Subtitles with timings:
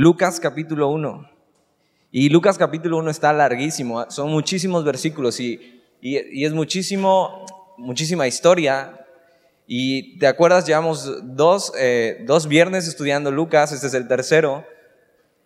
[0.00, 1.30] Lucas capítulo 1.
[2.10, 7.44] Y Lucas capítulo 1 está larguísimo, son muchísimos versículos y, y, es muchísimo,
[7.76, 9.06] muchísima historia.
[9.66, 14.64] Y te acuerdas, llevamos dos, eh, dos viernes estudiando Lucas, este es el tercero.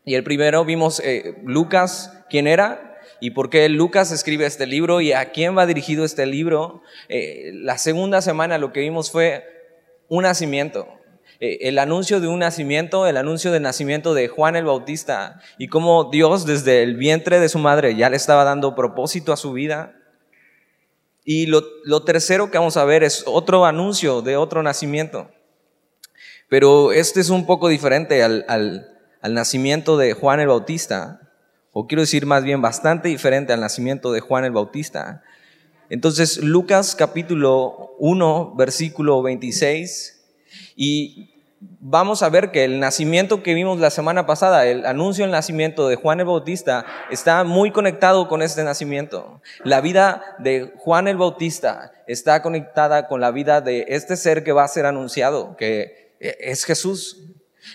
[0.04, 5.00] Y el primero vimos eh, Lucas, quién era y por qué Lucas escribe este libro
[5.00, 6.80] y a quién va dirigido este libro.
[7.08, 9.44] Eh, la segunda semana lo que vimos fue
[10.06, 10.86] un nacimiento,
[11.40, 16.04] el anuncio de un nacimiento, el anuncio del nacimiento de Juan el Bautista y cómo
[16.04, 19.96] Dios desde el vientre de su madre ya le estaba dando propósito a su vida.
[21.24, 25.30] Y lo, tercero que vamos a ver es otro anuncio de otro nacimiento.
[26.48, 31.20] Pero este es un poco diferente al, al nacimiento de Juan el Bautista,
[31.72, 35.22] o quiero decir más bien bastante diferente al nacimiento de Juan el Bautista.
[35.88, 40.13] Entonces, Lucas capítulo 1, versículo 26
[40.76, 45.32] y vamos a ver que el nacimiento que vimos la semana pasada, el anuncio del
[45.32, 49.40] nacimiento de Juan el Bautista, está muy conectado con este nacimiento.
[49.62, 54.52] La vida de Juan el Bautista está conectada con la vida de este ser que
[54.52, 57.20] va a ser anunciado, que es Jesús.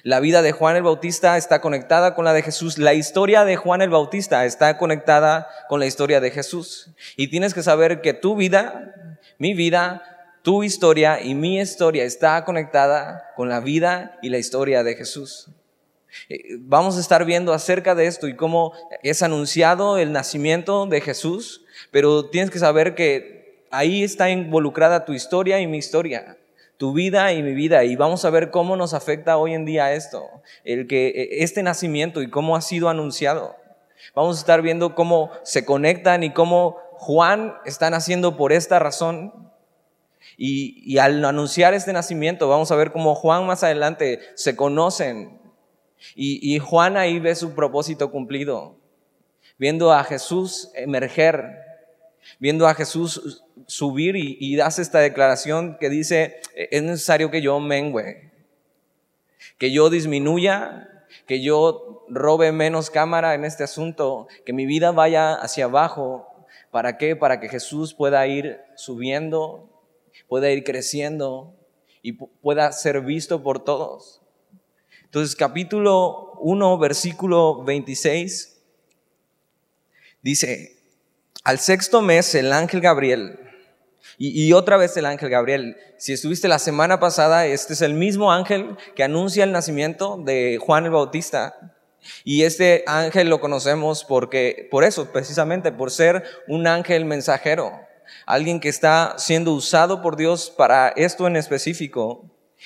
[0.04, 2.78] La vida de Juan el Bautista está conectada con la de Jesús.
[2.78, 6.92] La historia de Juan el Bautista está conectada con la historia de Jesús.
[7.18, 10.09] Y tienes que saber que tu vida, mi vida,
[10.42, 15.50] tu historia y mi historia está conectada con la vida y la historia de Jesús.
[16.30, 18.74] Eh, vamos a estar viendo acerca de esto y cómo
[19.04, 25.14] es anunciado el nacimiento de Jesús, pero tienes que saber que ahí está involucrada tu
[25.14, 26.38] historia y mi historia,
[26.78, 29.94] tu vida y mi vida, y vamos a ver cómo nos afecta hoy en día
[29.94, 30.26] esto,
[30.64, 33.56] el que e, este nacimiento y cómo ha sido anunciado.
[34.16, 39.50] Vamos a estar viendo cómo se conectan y cómo Juan está naciendo por esta razón
[40.42, 45.38] y, al anunciar este nacimiento, vamos a ver cómo Juan más adelante se conocen.
[46.16, 48.78] Y, Juan ahí ve su propósito cumplido,
[49.58, 51.44] viendo a Jesús emerger,
[52.40, 58.32] viendo a Jesús subir y, hace esta declaración que dice, es necesario que yo mengüe,
[59.58, 65.34] que yo disminuya, que yo robe menos cámara en este asunto, que mi vida vaya
[65.34, 66.28] hacia abajo.
[66.72, 67.18] ¿Para qué?
[67.18, 69.69] Para que Jesús pueda ir subiendo
[70.30, 71.56] pueda ir creciendo
[72.02, 74.22] y pueda ser visto por todos.
[75.04, 78.62] Entonces, capítulo 1, versículo 26,
[80.22, 80.78] dice,
[81.44, 83.40] al sexto mes el ángel Gabriel,
[84.18, 88.32] y, otra vez el ángel Gabriel, si estuviste la semana pasada, este es el mismo
[88.32, 91.76] ángel que anuncia el nacimiento de Juan el Bautista.
[92.24, 97.89] Y este ángel lo conocemos porque, por eso, precisamente, por ser un ángel mensajero
[98.26, 102.26] alguien que está siendo usado por Dios para esto en específico.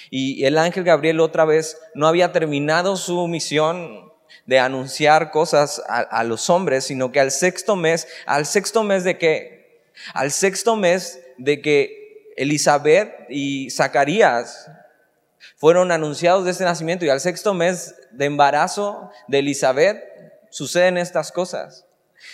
[0.09, 4.11] Y el ángel Gabriel otra vez no había terminado su misión
[4.45, 9.17] de anunciar cosas a, los hombres, sino que al sexto mes, al sexto mes de
[9.17, 9.83] qué?
[10.13, 14.69] Al sexto mes de que Elizabeth y Zacarías
[15.55, 20.03] fueron anunciados de este nacimiento y al sexto mes de embarazo de Elizabeth
[20.49, 21.85] suceden estas cosas.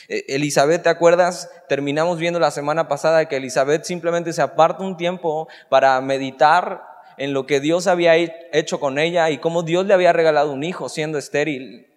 [0.08, 1.50] E, Elizabeth, ¿te acuerdas?
[1.68, 6.84] Terminamos viendo la semana pasada que Elizabeth simplemente se aparta un tiempo para meditar
[7.18, 10.64] en lo que Dios había hecho con ella y cómo Dios le había regalado un
[10.64, 11.88] hijo siendo estéril.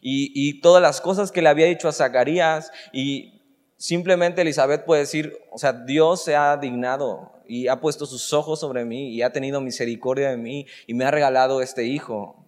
[0.00, 3.42] Y, todas las cosas que le había dicho a Zacarías y
[3.76, 8.60] simplemente Elizabeth puede decir, o sea, Dios se ha dignado y ha puesto sus ojos
[8.60, 12.44] sobre mí y ha tenido misericordia de mí y me ha regalado este hijo.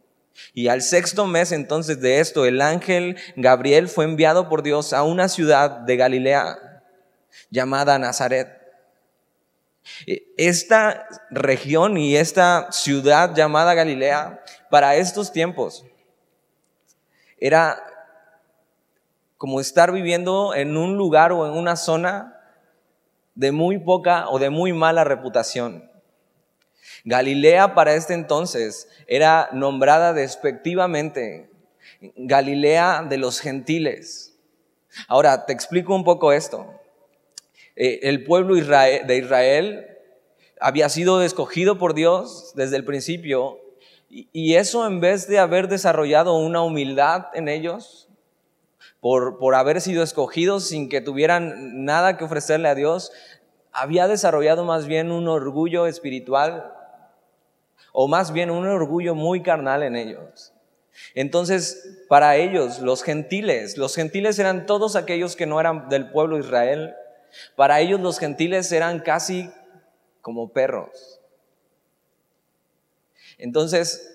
[0.55, 5.03] Y al sexto mes entonces de esto, el ángel Gabriel fue enviado por Dios a
[5.03, 6.83] una ciudad de Galilea
[7.51, 8.57] llamada Nazaret.
[10.07, 15.85] E, esta región y esta ciudad llamada Galilea, para estos tiempos,
[17.39, 17.83] era
[19.37, 22.41] como estar viviendo en un lugar o en una zona
[23.35, 25.91] de muy poca o de muy mala reputación.
[27.07, 31.49] Galilea para este entonces era nombrada despectivamente
[32.17, 34.37] Galilea de los gentiles.
[35.07, 36.67] Ahora, te explico un poco esto.
[37.77, 39.87] Eh, el pueblo de Israel
[40.61, 43.61] había sido escogido por Dios desde el principio
[44.09, 48.09] y, eso en vez de haber desarrollado una humildad en ellos,
[49.01, 53.13] por, por haber sido escogidos sin que tuvieran nada que ofrecerle a Dios,
[53.73, 56.76] había desarrollado más bien un orgullo espiritual
[57.99, 60.53] o más bien un orgullo muy carnal en ellos.
[61.15, 66.37] Entonces, para ellos, los gentiles, los gentiles eran todos aquellos que no eran del pueblo
[66.37, 66.95] de Israel.
[67.55, 69.51] Para ellos los gentiles eran casi
[70.21, 71.23] como perros.
[73.39, 74.13] Entonces,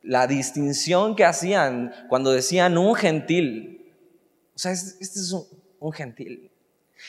[0.00, 3.96] la distinción que hacían cuando decían un gentil.
[4.54, 5.34] O sea, este es
[5.80, 6.52] un, gentil.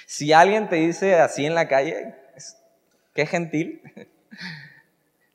[0.08, 2.16] Si alguien te dice así en la calle,
[3.14, 3.84] ¿qué gentil?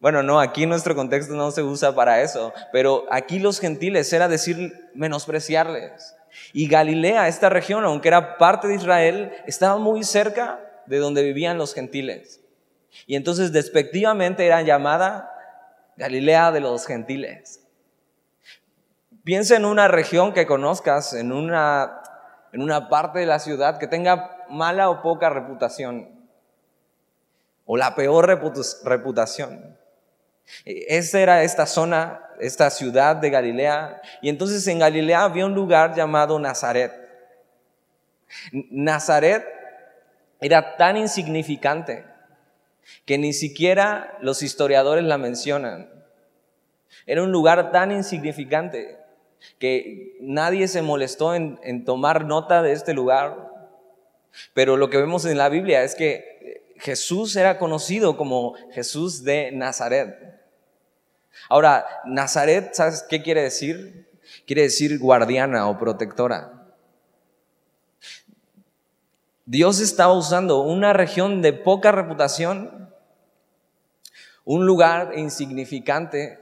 [0.04, 4.28] Bueno, no, aquí nuestro contexto no se usa para eso, pero aquí los gentiles era
[4.28, 6.14] decir menospreciarles.
[6.52, 11.56] Y Galilea, esta región, aunque era parte de Israel, estaba muy cerca de donde vivían
[11.56, 12.42] los gentiles.
[13.06, 15.32] Y entonces despectivamente era llamada
[15.96, 17.64] Galilea de los gentiles.
[19.24, 22.02] Piensa en una región que conozcas, en una,
[22.52, 26.10] en una parte de la ciudad que tenga mala o poca reputación,
[27.64, 28.26] o la peor
[28.84, 29.73] reputación.
[30.64, 35.94] Esa era esta zona, esta ciudad de Galilea, y entonces en Galilea había un lugar
[35.94, 36.92] llamado Nazaret.
[38.52, 39.44] Nazaret
[40.40, 42.04] era tan insignificante
[43.06, 45.90] que ni siquiera los historiadores la mencionan.
[47.06, 48.98] Era un lugar tan insignificante
[49.58, 53.50] que nadie se molestó en, tomar nota de este lugar.
[54.52, 59.52] Pero lo que vemos en la Biblia es que Jesús era conocido como Jesús de
[59.52, 60.23] Nazaret.
[61.48, 64.08] Ahora, Nazaret, ¿sabes qué quiere decir?
[64.46, 66.64] Quiere decir guardiana o protectora.
[69.46, 72.90] Dios estaba usando una región de poca reputación,
[74.44, 76.38] un lugar insignificante,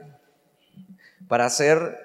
[1.27, 1.97] para ser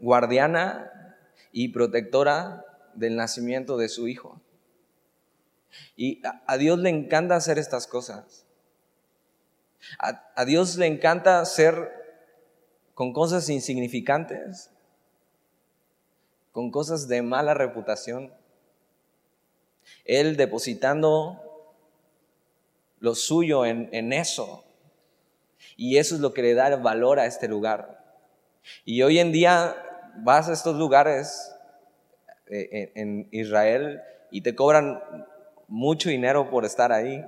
[0.00, 1.16] guardiana
[1.52, 2.64] y protectora
[2.94, 4.40] del nacimiento de su hijo.
[5.96, 8.46] Y a Dios le encanta hacer estas cosas.
[9.98, 12.05] A, Dios le encanta hacer
[12.96, 14.70] con cosas insignificantes,
[16.50, 18.32] con cosas de mala reputación
[20.04, 21.42] él depositando
[23.00, 24.64] lo suyo en, eso.
[25.76, 28.02] Y eso es lo que le da valor a este lugar.
[28.84, 29.76] Y hoy en día
[30.16, 31.54] vas a estos lugares
[32.46, 34.00] eh, en Israel
[34.30, 35.02] y te cobran
[35.68, 37.24] mucho dinero por estar ahí,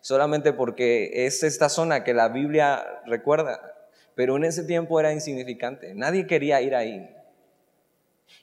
[0.00, 3.77] solamente porque es esta zona que la Biblia recuerda,
[4.18, 7.08] pero en ese tiempo era insignificante, nadie quería ir ahí.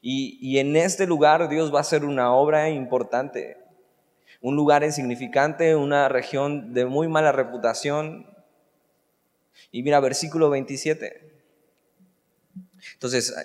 [0.02, 3.58] Y, en este lugar Dios va a hacer una obra importante.
[4.40, 8.26] Un lugar insignificante, una región de muy mala reputación.
[9.70, 11.44] Y mira, versículo 27.
[12.94, 13.36] Entonces,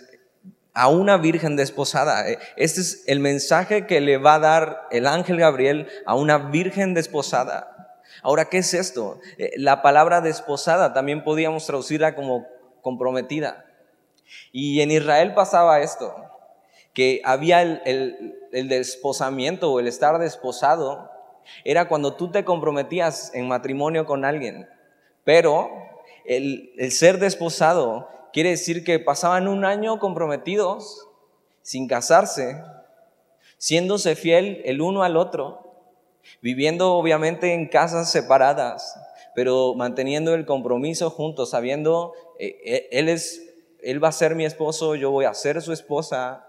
[0.73, 2.31] a una virgen desposada.
[2.31, 6.39] Eh, este es el mensaje que le va a dar el ángel Gabriel a una
[6.39, 7.70] virgen desposada.
[8.23, 9.21] Ahora, ¿qué es esto?
[9.39, 12.47] Eh, la palabra desposada también podíamos traducirla como
[12.83, 13.67] comprometida.
[14.53, 16.15] Y en Israel pasaba esto
[16.93, 21.11] que había el, desposamiento o el estar desposado,
[21.65, 24.69] era cuando tú te comprometías en matrimonio con alguien.
[25.25, 25.71] Pero
[26.25, 31.09] el, el ser desposado quiere decir que pasaban un año comprometidos,
[31.63, 32.63] sin casarse,
[33.59, 35.70] siéndose fiel el uno al otro,
[36.43, 38.99] viviendo obviamente en casas separadas,
[39.35, 43.43] pero manteniendo el compromiso juntos, sabiendo, eh, él, es,
[43.83, 46.47] él va a ser mi esposo, yo voy a ser su esposa,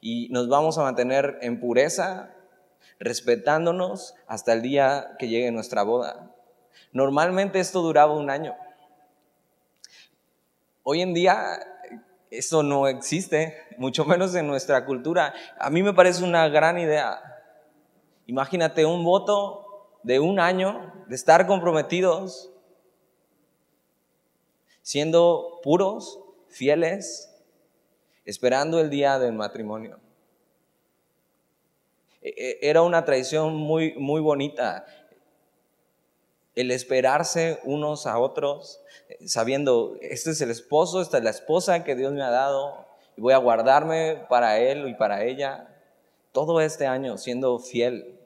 [0.00, 2.30] y nos vamos a mantener en pureza,
[2.98, 6.34] respetándonos hasta el día que llegue nuestra boda.
[6.92, 8.56] Normalmente esto duraba un año.
[10.82, 11.58] Hoy en día
[12.30, 15.34] eso no existe, mucho menos en nuestra cultura.
[15.58, 17.20] A mí me parece una gran idea.
[18.28, 22.50] Imagínate un voto de un año, de estar comprometidos,
[24.82, 27.34] siendo puros, fieles,
[28.26, 29.98] esperando el día del matrimonio.
[32.20, 34.84] E, e, era una tradición muy, muy bonita,
[36.54, 38.82] el esperarse unos a otros,
[39.24, 43.22] sabiendo, este es el esposo, esta es la esposa que Dios me ha dado, y
[43.22, 45.74] voy a guardarme para él y para ella
[46.32, 48.17] todo este año siendo fiel.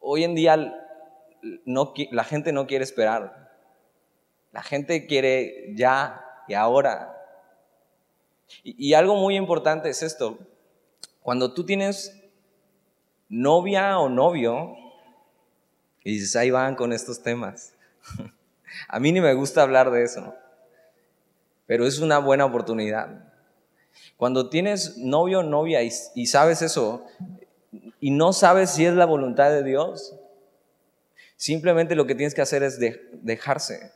[0.00, 0.56] Hoy en día
[1.42, 3.50] la gente no quiere esperar,
[4.52, 7.16] la gente quiere ya y ahora.
[8.64, 10.38] Y, algo muy importante es esto.
[11.22, 12.20] Cuando tú tienes
[13.28, 14.76] novia o novio,
[16.02, 17.74] y dices, ahí van con estos temas.
[18.88, 20.34] A mí ni me gusta hablar de eso,
[21.66, 23.30] pero es una buena oportunidad.
[24.16, 27.06] Cuando tienes novio o novia y, sabes eso,
[28.00, 30.16] y no sabes si es la voluntad de Dios,
[31.36, 32.78] simplemente lo que tienes que hacer es
[33.22, 33.92] dejarse.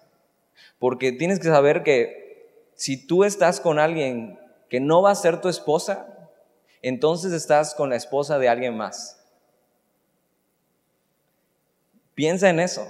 [0.79, 4.39] Porque tienes que saber que si tú estás con alguien
[4.69, 6.31] que no va a ser tu esposa,
[6.83, 9.21] entonces estás con la esposa de alguien más.
[12.15, 12.87] Piensa en eso.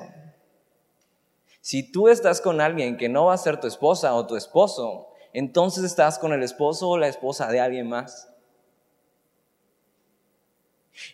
[1.60, 5.08] Si tú estás con alguien que no va a ser tu esposa o tu esposo,
[5.32, 8.33] entonces estás con el esposo o la esposa de alguien más.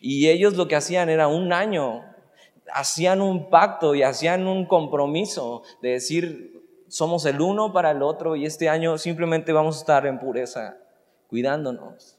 [0.00, 2.04] Y ellos lo que hacían era un año,
[2.72, 8.36] hacían un pacto y hacían un compromiso de decir, somos el uno para el otro
[8.36, 10.76] y este año simplemente vamos a estar en pureza,
[11.28, 12.18] cuidándonos,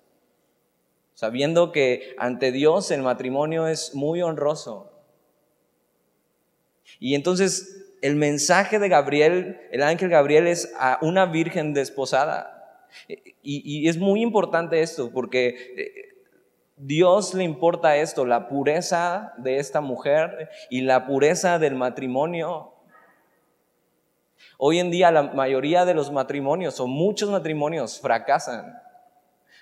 [1.14, 4.92] sabiendo que ante Dios el matrimonio es muy honroso.
[7.00, 12.88] Y entonces el mensaje de Gabriel, el ángel Gabriel es a una virgen desposada.
[13.42, 16.11] Y, es muy importante esto porque eh,
[16.82, 22.74] Dios le importa esto, la pureza de esta mujer y la pureza del matrimonio.
[24.58, 28.80] Hoy en día la mayoría de los matrimonios o muchos matrimonios fracasan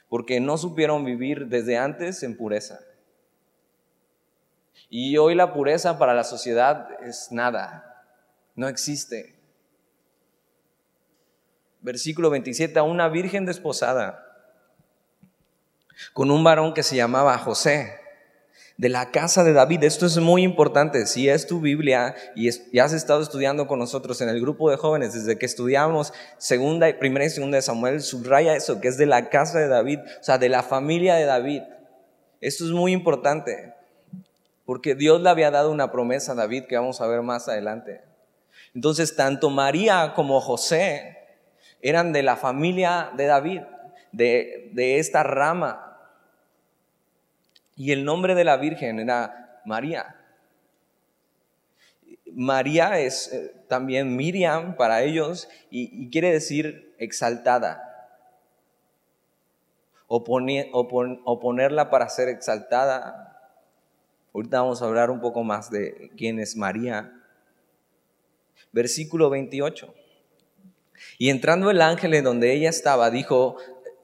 [0.07, 2.79] porque no supieron vivir desde antes en pureza.
[4.89, 7.89] Y hoy la pureza para la sociedad es nada
[8.59, 9.39] no existe.
[11.79, 14.28] Versículo 27, a una virgen desposada
[16.13, 17.95] con un varón que se llamaba José,
[18.77, 19.83] de la casa de David.
[19.83, 21.05] Esto es muy importante.
[21.05, 22.47] Si es tu Biblia y,
[22.79, 27.25] has estado estudiando con nosotros en el grupo de jóvenes desde que estudiamos segunda, primera
[27.25, 30.37] y segunda de Samuel, subraya eso, que es de la casa de David, o sea,
[30.37, 31.63] de la familia de David.
[32.39, 33.73] Esto es muy importante,
[34.65, 38.01] porque Dios le había dado una promesa a David que vamos a ver más adelante.
[38.73, 41.17] Entonces, tanto María como José
[41.81, 43.61] eran de la familia de David,
[44.11, 45.88] de, esta rama.
[47.79, 50.17] Y el nombre de la Virgen era María.
[52.31, 57.85] María es eh, también Miriam para ellos y, quiere decir exaltada.
[60.07, 63.55] O, o, ponerla para ser exaltada.
[64.33, 67.15] Ahorita vamos a hablar un poco más de quién es María
[68.71, 69.93] versículo 28.
[71.17, 73.57] Y entrando el ángel en donde ella estaba, dijo,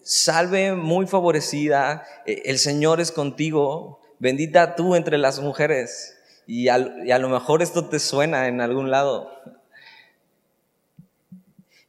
[0.05, 6.15] salve muy favorecida, e, el Señor es contigo, bendita tú entre las mujeres.
[6.47, 9.31] Y a, lo mejor esto te suena en algún lado.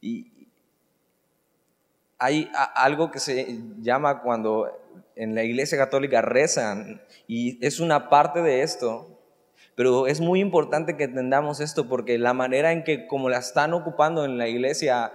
[0.01, 0.31] Y
[2.17, 4.67] hay algo que se llama cuando
[5.15, 9.19] en la iglesia católica rezan, y es una parte de esto,
[9.75, 13.73] pero es muy importante que entendamos esto porque la manera en que como la están
[13.73, 15.11] ocupando en la iglesia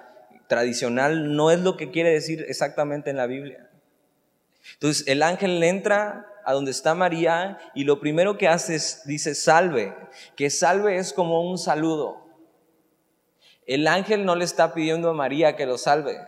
[0.53, 3.71] tradicional no es lo que quiere decir exactamente en la Biblia.
[4.75, 9.35] Entonces el ángel entra a donde está María y lo primero que hace es, dice,
[9.35, 9.97] salve,
[10.37, 12.27] que salve es como un saludo.
[13.65, 16.19] El ángel no le está pidiendo a María que lo salve.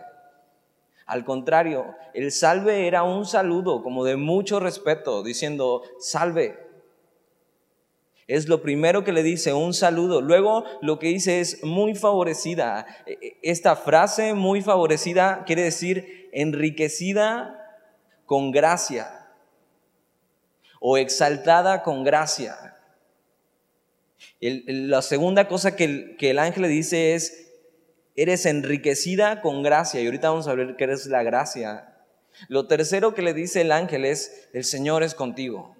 [1.05, 6.64] Al contrario, el salve era un saludo como de mucho respeto, diciendo, salve,
[8.27, 10.21] es lo primero que le dice, un saludo.
[10.21, 12.85] Luego lo que dice es muy favorecida.
[13.05, 17.61] E, e, esta frase muy favorecida quiere decir enriquecida
[18.25, 19.27] con gracia
[20.79, 22.75] o exaltada con gracia.
[24.39, 27.51] la segunda cosa que el, que el ángel le dice es,
[28.15, 30.01] eres enriquecida con gracia.
[30.01, 31.95] Y ahorita vamos a ver qué es la gracia.
[32.47, 35.75] Lo tercero que le dice el ángel es, el Señor es contigo.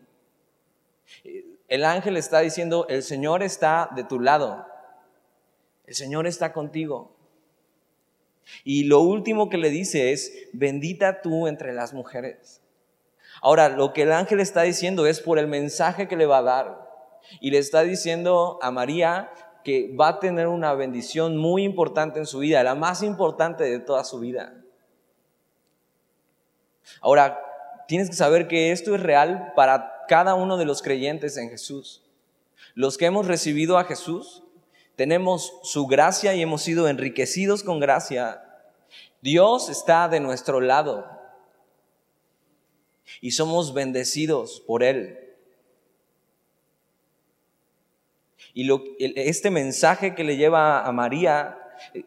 [1.67, 4.65] El ángel está diciendo, el Señor está de tu lado,
[5.85, 7.15] el Señor está contigo.
[8.63, 12.61] Y lo último que le dice es, bendita tú entre las mujeres.
[13.41, 16.43] Ahora, lo que el ángel está diciendo es por el mensaje que le va a
[16.43, 16.85] dar.
[17.39, 19.31] Y le está diciendo a María
[19.63, 23.79] que va a tener una bendición muy importante en su vida, la más importante de
[23.79, 24.53] toda su vida.
[27.01, 27.41] Ahora,
[27.87, 32.03] tienes que saber que esto es real para cada uno de los creyentes en Jesús.
[32.73, 34.43] Los que hemos recibido a Jesús,
[34.95, 38.41] tenemos su gracia y hemos sido enriquecidos con gracia.
[39.21, 41.05] Dios está de nuestro lado
[43.21, 45.19] y somos bendecidos por Él.
[48.53, 48.69] Y
[48.99, 51.57] este mensaje que le lleva a María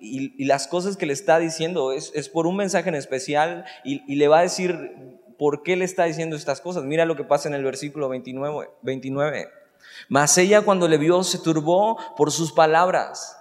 [0.00, 4.28] y, las cosas que le está diciendo es, por un mensaje en especial y le
[4.28, 6.84] va a decir por qué le está diciendo estas cosas.
[6.84, 8.70] Mira lo que pasa en el versículo 29.
[8.82, 9.48] 29.
[10.08, 13.36] Mas ella cuando le vio se turbó por sus palabras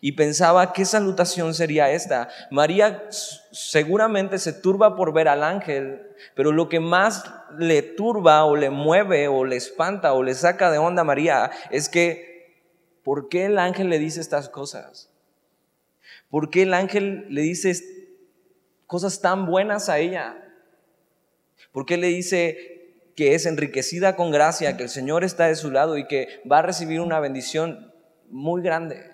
[0.00, 2.28] y pensaba qué salutación sería esta.
[2.50, 6.02] María seguramente se turba por ver al ángel,
[6.34, 7.24] pero lo que más
[7.58, 11.50] le turba o le mueve o le espanta o le saca de onda a María
[11.70, 12.62] es que,
[13.02, 15.10] ¿por qué el ángel le dice estas cosas?
[16.30, 17.74] ¿Por qué el ángel le dice
[18.86, 20.43] cosas tan buenas a ella?
[21.74, 25.98] Porque le dice que es enriquecida con gracia, que el Señor está de su lado
[25.98, 27.92] y que va a recibir una bendición
[28.30, 29.10] muy grande.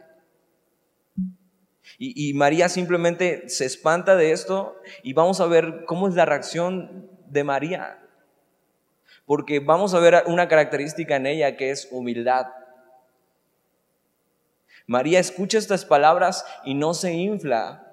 [1.96, 7.10] Y, María simplemente se espanta de esto y vamos a ver cómo es la reacción
[7.28, 7.98] de María.
[9.24, 12.46] Porque vamos a ver una característica en ella que es humildad.
[14.86, 17.89] María escucha estas palabras y no se infla.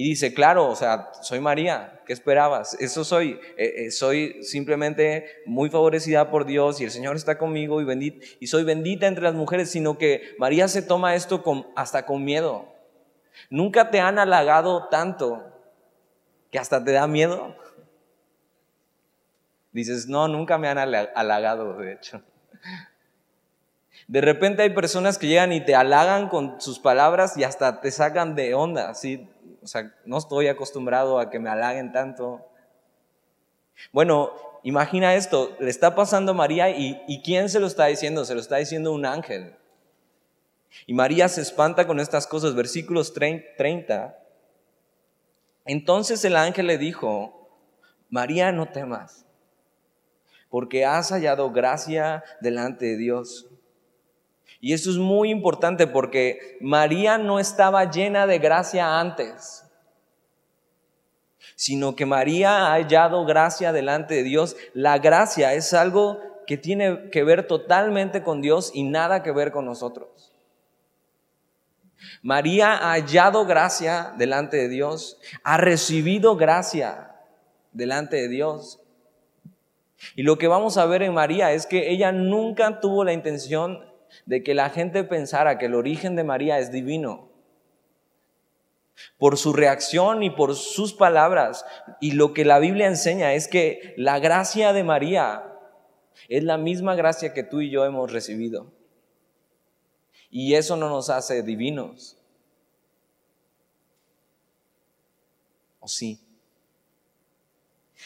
[0.00, 2.72] Y dice, claro, o sea, soy María, ¿qué esperabas?
[2.80, 7.82] Eso soy, eh, eh, soy simplemente muy favorecida por Dios y el Señor está conmigo
[7.82, 11.44] y, y soy bendita entre las mujeres, sino que María se toma esto
[11.76, 12.66] hasta con miedo.
[13.50, 15.44] ¿Nunca te han halagado tanto
[16.50, 17.54] que hasta te da miedo?
[19.70, 22.22] Dices, no, nunca me han halagado, de hecho.
[24.08, 27.90] De repente hay personas que llegan y te halagan con sus palabras y hasta te
[27.90, 29.28] sacan de onda, ¿sí?
[29.62, 32.46] O sea, no estoy acostumbrado a que me halaguen tanto.
[33.92, 38.24] Bueno, imagina esto, le está pasando a María y, ¿quién se lo está diciendo?
[38.24, 39.54] Se lo está diciendo un ángel.
[40.86, 44.16] Y María se espanta con estas cosas, versículos 30.
[45.64, 47.48] Entonces el ángel le dijo,
[48.08, 49.26] María, no temas,
[50.48, 53.49] porque has hallado gracia delante de Dios.
[54.60, 59.64] Y eso es muy importante porque María no estaba llena de gracia antes,
[61.56, 64.56] sino que María ha hallado gracia delante de Dios.
[64.74, 69.50] La gracia es algo que tiene que ver totalmente con Dios y nada que ver
[69.50, 70.32] con nosotros.
[72.22, 77.14] María ha hallado gracia delante de Dios, ha recibido gracia
[77.72, 78.80] delante de Dios.
[80.16, 83.89] Y lo que vamos a ver en María es que ella nunca tuvo la intención
[84.26, 87.28] de que la gente pensara que el origen de María es divino.
[89.18, 91.64] Por su reacción y por sus palabras.
[92.00, 95.50] Y lo que la Biblia enseña es que la gracia de María
[96.28, 98.72] es la misma gracia que tú y yo hemos recibido.
[100.30, 102.16] Y eso no nos hace divinos.
[105.80, 106.20] ¿O sí?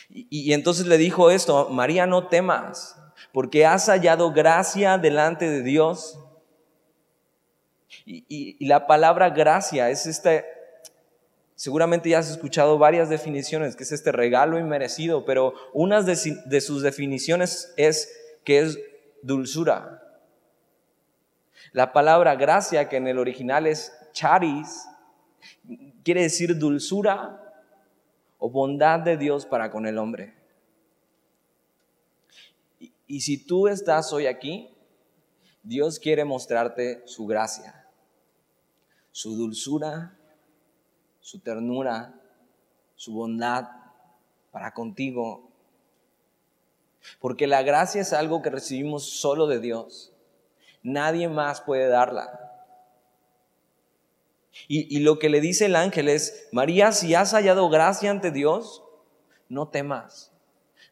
[0.09, 2.97] Y, entonces le dijo esto, María, no temas,
[3.33, 6.19] porque has hallado gracia delante de Dios.
[8.07, 10.45] Y, la palabra gracia es este,
[11.55, 16.61] seguramente ya has escuchado varias definiciones, que es este regalo inmerecido, pero una de, de
[16.61, 18.13] sus definiciones es
[18.45, 18.79] que es
[19.23, 20.03] dulzura.
[21.73, 24.87] La palabra gracia, que en el original es charis,
[26.05, 27.41] quiere decir dulzura
[28.39, 30.35] o bondad de Dios para con el hombre.
[33.07, 34.71] Y, y si tú estás hoy aquí,
[35.63, 37.89] Dios quiere mostrarte su gracia,
[39.13, 40.19] su dulzura,
[41.21, 42.15] su ternura,
[42.97, 43.65] su bondad
[44.51, 45.51] para contigo.
[47.19, 50.13] Porque la gracia es algo que recibimos solo de Dios.
[50.83, 52.45] Nadie más puede darla.
[54.69, 58.85] Y, lo que le dice el ángel es, María, si has hallado gracia ante Dios,
[59.49, 60.34] no temas.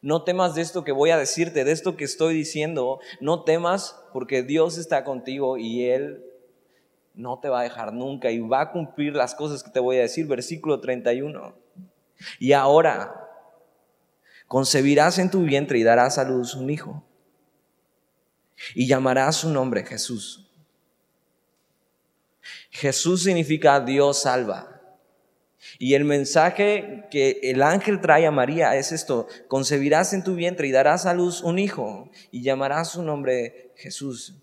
[0.03, 2.99] No temas de esto que voy a decirte, de esto que estoy diciendo.
[3.21, 6.25] No temas porque Dios está contigo y Él
[7.13, 9.97] no te va a dejar nunca y va a cumplir las cosas que te voy
[9.97, 10.27] a decir.
[10.27, 11.55] Versículo 31.
[12.37, 13.29] Y ahora
[14.45, 17.01] concebirás en tu vientre y darás a luz un hijo
[18.75, 20.51] y llamarás su nombre Jesús.
[22.71, 24.72] Jesús significa Dios salva.
[25.79, 30.67] Y el mensaje que el ángel trae a María es esto, concebirás en tu vientre
[30.67, 34.35] y darás a luz un hijo y llamarás su nombre Jesús.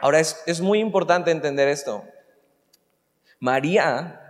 [0.00, 2.04] Ahora es, es muy importante entender esto.
[3.38, 4.20] María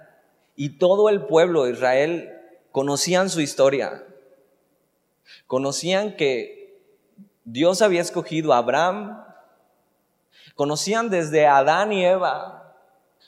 [0.56, 2.32] y todo el pueblo de Israel
[2.72, 4.04] conocían su historia.
[5.46, 6.80] Conocían que
[7.44, 9.24] Dios había escogido a Abraham.
[10.54, 12.59] Conocían desde Adán y Eva,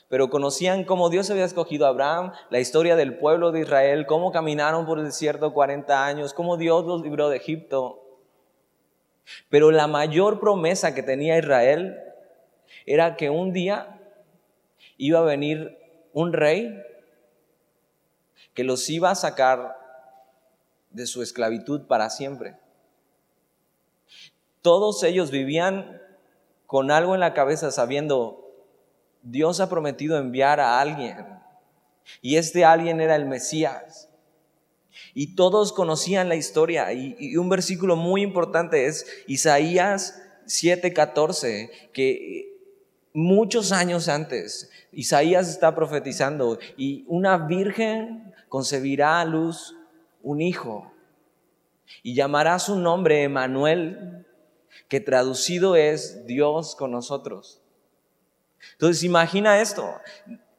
[0.09, 4.31] pero conocían cómo Dios había escogido a Abraham, la historia del pueblo de Israel, cómo
[4.31, 7.99] caminaron por el desierto 40 años, cómo Dios los libró de Egipto.
[9.49, 11.97] Pero la mayor promesa que tenía Israel
[12.85, 13.99] era que un día
[14.97, 15.77] iba a venir
[16.13, 16.79] un rey
[18.53, 19.77] que los iba a sacar
[20.91, 22.55] de su esclavitud para siempre.
[24.61, 26.01] Todos ellos vivían
[26.67, 28.42] con algo en la cabeza sabiendo,
[29.23, 31.17] Dios ha prometido enviar a alguien.
[32.21, 34.09] Y este alguien era el Mesías.
[35.13, 36.91] Y todos conocían la historia.
[36.93, 42.53] Y, un versículo muy importante es Isaías 7:14, que
[43.13, 49.75] muchos años antes, Isaías está profetizando y una virgen concebirá a luz
[50.21, 50.91] un hijo
[52.01, 54.25] y llamará su nombre Emanuel,
[54.87, 57.62] que traducido es Dios con nosotros.
[58.71, 59.99] Entonces imagina esto,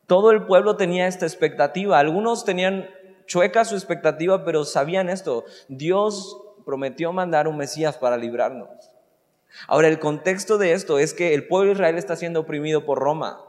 [0.06, 1.98] Todo el pueblo tenía esta expectativa.
[1.98, 2.88] Algunos tenían
[3.26, 5.44] chueca su expectativa, pero sabían esto.
[5.68, 6.36] Dios
[6.66, 8.68] prometió mandar un Mesías para librarnos.
[9.66, 12.98] Ahora, el contexto de esto es que el pueblo de Israel está siendo oprimido por
[12.98, 13.40] Roma.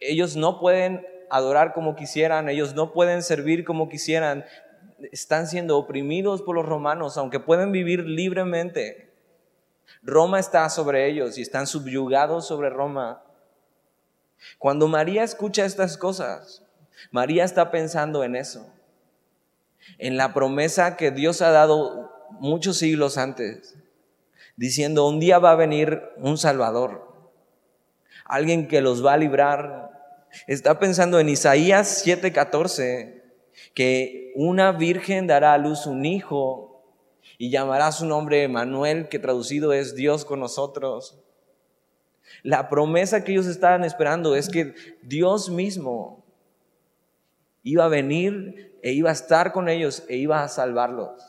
[0.00, 4.44] Ellos no pueden adorar como quisieran, ellos no pueden servir como quisieran,
[5.12, 9.13] están siendo oprimidos por los romanos, aunque pueden vivir libremente.
[10.02, 13.22] Roma está sobre ellos y están subyugados sobre Roma.
[14.58, 16.62] Cuando María escucha estas cosas,
[17.10, 18.70] María está pensando en eso,
[19.98, 23.74] en la promesa que Dios ha dado muchos siglos antes,
[24.56, 27.12] diciendo, un día va a venir un Salvador,
[28.24, 29.90] alguien que los va a librar.
[30.46, 33.22] Está pensando en Isaías 7:14,
[33.74, 36.73] que una virgen dará a luz un hijo
[37.38, 41.18] y llamará su nombre Manuel, que traducido es Dios con nosotros.
[42.42, 46.24] La promesa que ellos estaban esperando es que Dios mismo
[47.62, 51.22] iba a venir e iba a estar con ellos e iba a salvarlos.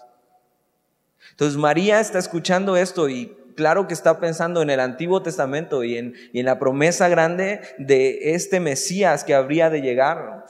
[1.32, 5.98] Entonces María está escuchando esto y claro que está pensando en el Antiguo Testamento y
[5.98, 10.46] en, y en la promesa grande de este Mesías que habría de llegar.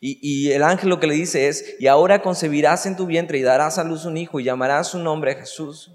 [0.00, 3.42] Y, el ángel lo que le dice es, y ahora concebirás en tu vientre y
[3.42, 5.92] darás a luz un hijo y llamarás su nombre Jesús.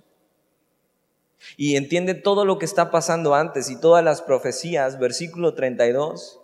[1.58, 6.40] Y entiende todo lo que está pasando antes y todas las profecías, versículo 32.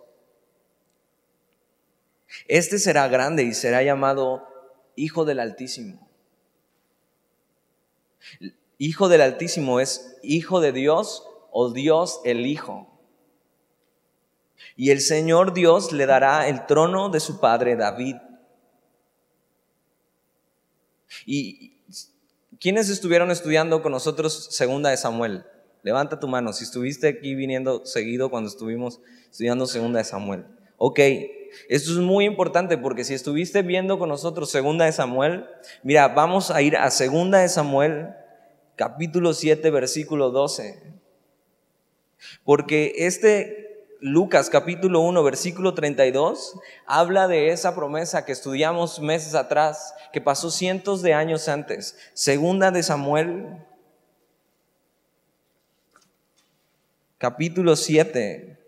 [2.48, 4.46] Este será grande y será llamado
[4.96, 6.08] Hijo del Altísimo.
[8.78, 12.95] Hijo del Altísimo es Hijo de Dios o Dios el Hijo.
[14.76, 18.16] Y el Señor Dios le dará el trono de su padre David.
[21.24, 21.72] ¿Y
[22.60, 25.44] quiénes estuvieron estudiando con nosotros Segunda de Samuel?
[25.82, 30.46] Levanta tu mano si estuviste aquí viniendo seguido cuando estuvimos estudiando Segunda de Samuel.
[30.78, 30.98] Ok,
[31.68, 35.46] esto es muy importante porque si estuviste viendo con nosotros Segunda de Samuel,
[35.82, 38.14] mira, vamos a ir a Segunda de Samuel,
[38.74, 40.82] capítulo 7, versículo 12.
[42.44, 43.65] Porque este
[44.00, 50.50] Lucas capítulo 1, versículo 32, habla de esa promesa que estudiamos meses atrás, que pasó
[50.50, 51.96] cientos de años antes.
[52.12, 53.64] Segunda de Samuel,
[57.16, 58.58] capítulo 7.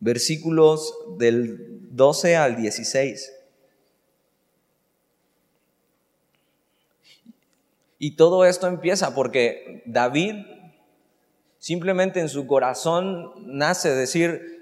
[0.00, 1.58] Versículos del
[1.90, 3.37] 12 al 16.
[7.98, 10.36] Y todo esto empieza porque David
[11.58, 14.58] simplemente en su corazón nace decir,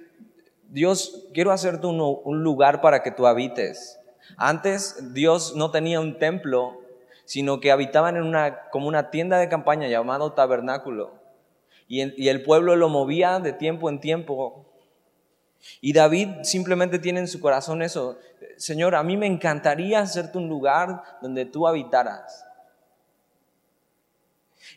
[0.68, 4.00] Dios, quiero hacerte un, lugar para que tú habites.
[4.36, 6.80] Antes Dios no tenía un templo,
[7.24, 11.14] sino que habitaban en una, como una tienda de campaña llamado tabernáculo.
[11.88, 14.64] Y, y el pueblo lo movía de tiempo en tiempo.
[15.80, 18.18] Y David simplemente tiene en su corazón eso,
[18.56, 22.45] Señor, a mí me encantaría hacerte un lugar donde tú habitaras.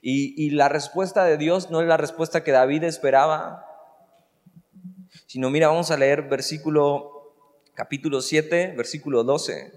[0.02, 3.66] Y, la respuesta de Dios no es la respuesta que David esperaba,
[5.26, 7.36] sino mira, vamos a leer versículo,
[7.74, 9.74] capítulo 7, versículo 12.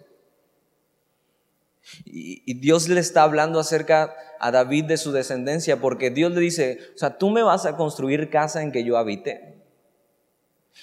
[2.04, 6.78] Y, Dios le está hablando acerca a David de su descendencia, porque Dios le dice,
[6.94, 9.62] o sea, tú me vas a construir casa en que yo habite.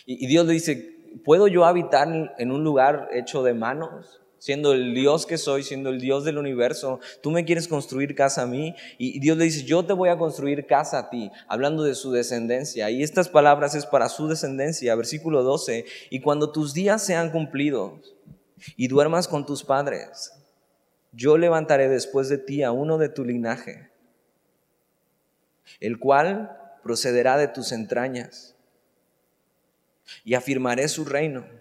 [0.06, 4.22] Y Dios le dice, ¿puedo yo habitar en un lugar hecho de manos?
[4.40, 8.44] Siendo el Dios que soy, siendo el Dios del universo, tú me quieres construir casa
[8.44, 8.74] a mí.
[8.98, 12.12] Y Dios le dice, yo te voy a construir casa a ti, hablando de su
[12.12, 12.90] descendencia.
[12.90, 18.16] Y estas palabras es para su descendencia, versículo 12, y cuando tus días sean cumplidos
[18.76, 20.32] y duermas con tus padres,
[21.12, 23.90] yo levantaré después de ti a uno de tu linaje,
[25.80, 28.56] el cual procederá de tus entrañas
[30.24, 31.59] y afirmaré su reino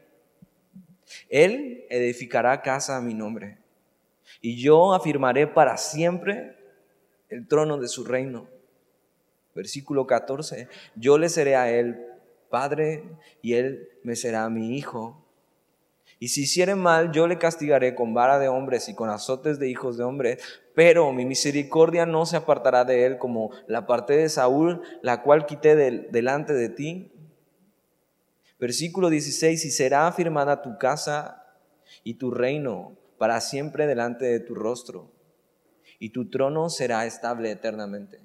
[1.29, 3.59] él edificará casa a mi nombre
[4.41, 6.57] y yo afirmaré para siempre
[7.29, 8.49] el trono de su reino.
[9.55, 12.05] Versículo 14, yo le seré a él
[12.49, 13.05] padre
[13.43, 15.25] y él me será mi hijo.
[16.21, 19.69] Y si hiciere mal, yo le castigaré con vara de hombres y con azotes de
[19.69, 20.43] hijos de hombres,
[20.75, 25.47] pero mi misericordia no se apartará de él como la parte de Saúl, la cual
[25.47, 27.13] quité delante de ti
[28.59, 31.45] Versículo 16, y será afirmada tu casa
[32.03, 35.11] y tu reino para siempre delante de tu rostro,
[35.99, 38.21] y tu trono será estable eternamente.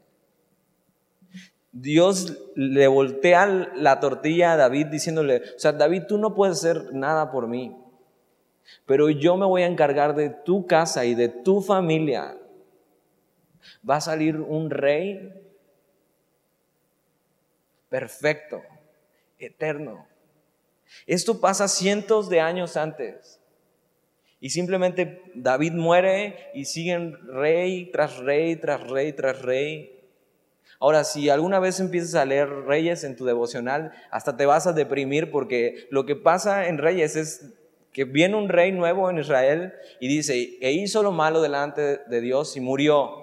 [1.72, 6.94] Dios le voltea la tortilla a David diciéndole, o sea, David, tú no puedes hacer
[6.94, 7.76] nada por mí.
[8.86, 12.38] pero yo me voy a encargar de tu casa y de tu familia.
[13.88, 15.34] Va a salir un rey
[17.90, 18.62] perfecto,
[19.38, 20.13] eterno.
[21.08, 23.40] Esto pasa cientos de años antes.
[24.40, 30.02] Y simplemente David muere y siguen rey tras rey, tras rey, tras rey.
[30.80, 34.74] Ahora, si alguna vez empiezas a leer Reyes en tu devocional, hasta te vas a
[34.74, 37.54] deprimir porque lo que pasa en Reyes es
[37.94, 42.20] que viene un rey nuevo en Israel y dice, e hizo lo malo delante de
[42.20, 43.23] Dios y murió.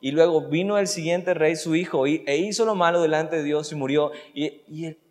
[0.00, 3.72] Y luego vino el siguiente rey, su hijo, e hizo lo malo delante de Dios
[3.72, 4.12] y murió.
[4.34, 4.62] Y,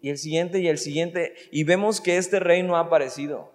[0.02, 1.36] y el siguiente y el siguiente.
[1.52, 3.52] Y vemos que este rey no ha aparecido.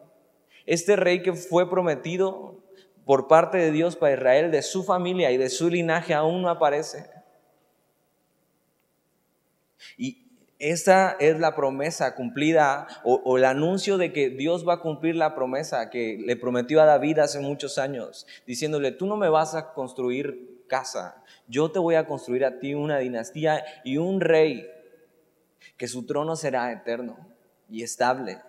[0.67, 2.63] Este rey que fue prometido
[3.05, 6.49] por parte de Dios para Israel, de su familia y de su linaje, aún no
[6.49, 7.11] aparece.
[9.97, 10.23] Y
[10.59, 15.35] esa es la promesa cumplida o, el anuncio de que Dios va a cumplir la
[15.35, 19.73] promesa que le prometió a David hace muchos años, diciéndole, tú no me vas a
[19.73, 24.67] construir casa, yo te voy a construir a ti una dinastía y un rey,
[25.77, 27.19] que su trono será eterno
[27.69, 28.41] y estable.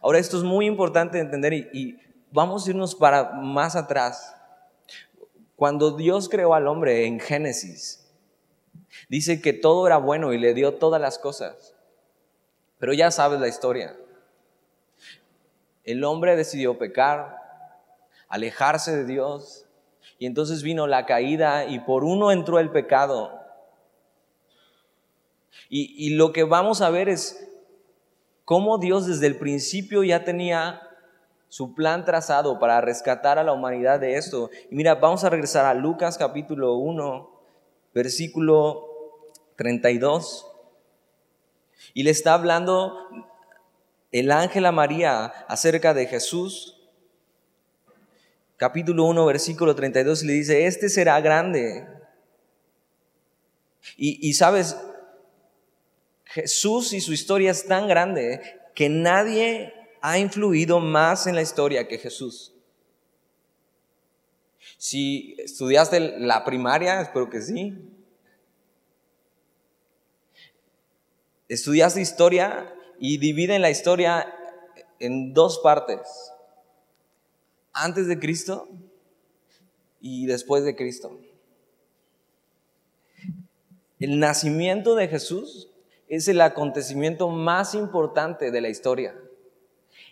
[0.00, 1.98] Ahora esto es muy importante entender y,
[2.30, 4.36] vamos a irnos para más atrás.
[5.56, 8.08] Cuando Dios creó al hombre en Génesis,
[9.08, 11.74] dice que todo era bueno y le dio todas las cosas.
[12.78, 13.96] Pero ya sabes la historia.
[15.82, 17.40] El hombre decidió pecar,
[18.28, 19.66] alejarse de Dios,
[20.20, 23.40] y entonces vino la caída y por uno entró el pecado.
[25.70, 27.48] Y, lo que vamos a ver es
[28.44, 30.82] cómo Dios desde el principio ya tenía
[31.48, 34.50] su plan trazado para rescatar a la humanidad de esto.
[34.70, 37.30] Y mira, vamos a regresar a Lucas capítulo 1,
[37.94, 38.88] versículo
[39.56, 40.46] 32.
[41.94, 43.08] Y le está hablando
[44.12, 46.79] el ángel a María acerca de Jesús.
[48.60, 51.88] Capítulo 1, versículo 32, y le dice, este será grande.
[53.96, 54.76] Y, y sabes,
[56.26, 58.42] Jesús y su historia es tan grande
[58.74, 62.52] que nadie ha influido más en la historia que Jesús.
[64.76, 67.78] Si estudiaste la primaria, espero que sí.
[71.48, 74.30] Estudiaste historia y dividen la historia
[74.98, 76.00] en dos partes.
[77.72, 78.68] Antes de Cristo
[80.00, 81.18] y después de Cristo.
[83.98, 85.68] El nacimiento de Jesús
[86.08, 89.14] es el acontecimiento más importante de la historia.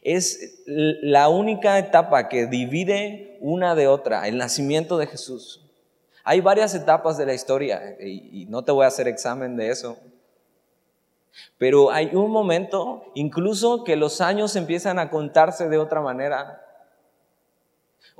[0.02, 5.64] Es la única etapa que divide una de otra, el nacimiento de Jesús.
[6.22, 9.96] Hay varias etapas de la historia y, no te voy a hacer examen de eso.
[11.56, 16.62] Pero hay un momento, incluso que los años empiezan a contarse de otra manera.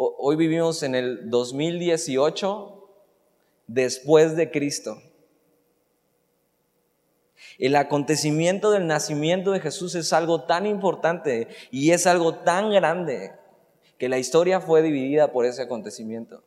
[0.01, 2.89] Hoy vivimos en el 2018
[3.67, 5.03] después de Cristo.
[7.59, 13.33] El acontecimiento del nacimiento de Jesús es algo tan importante y es algo tan grande
[13.99, 16.45] que la historia fue dividida por ese acontecimiento.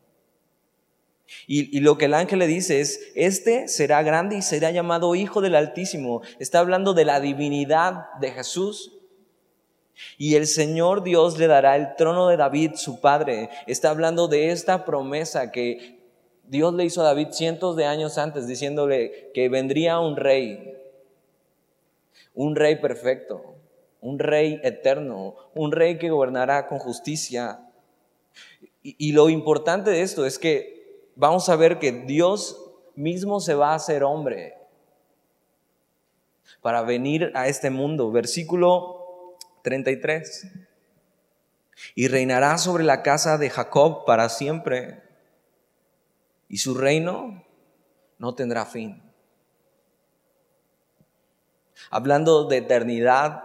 [1.45, 5.41] Y, lo que el ángel le dice es, este será grande y será llamado Hijo
[5.41, 6.21] del Altísimo.
[6.39, 9.00] Está hablando de la divinidad de Jesús.
[10.17, 13.49] Y el Señor Dios le dará el trono de David, su padre.
[13.67, 15.99] Está hablando de esta promesa que
[16.47, 20.71] Dios le hizo a David cientos de años antes, diciéndole que vendría un rey
[22.33, 23.55] un rey perfecto,
[23.99, 27.59] un rey eterno, un rey que gobernará con justicia.
[28.83, 33.73] Y, lo importante de esto es que vamos a ver que Dios mismo se va
[33.73, 34.55] a hacer hombre
[36.61, 38.11] para venir a este mundo.
[38.11, 39.00] Versículo
[39.61, 40.47] 33.
[41.95, 45.01] Y reinará sobre la casa de Jacob para siempre,
[46.47, 47.43] y su reino
[48.19, 49.01] no tendrá fin
[51.89, 53.43] hablando de eternidad,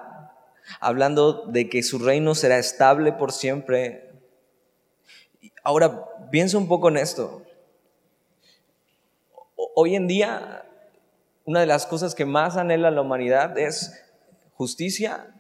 [0.81, 4.11] hablando de que su reino será estable por siempre.
[5.63, 7.43] Ahora, piensa un poco en esto.
[9.75, 10.65] Hoy en día,
[11.45, 14.05] una de las cosas que más anhela la humanidad es
[14.55, 15.35] justicia,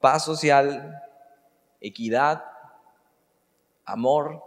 [0.00, 1.02] paz social,
[1.80, 2.42] equidad,
[3.84, 4.42] amor,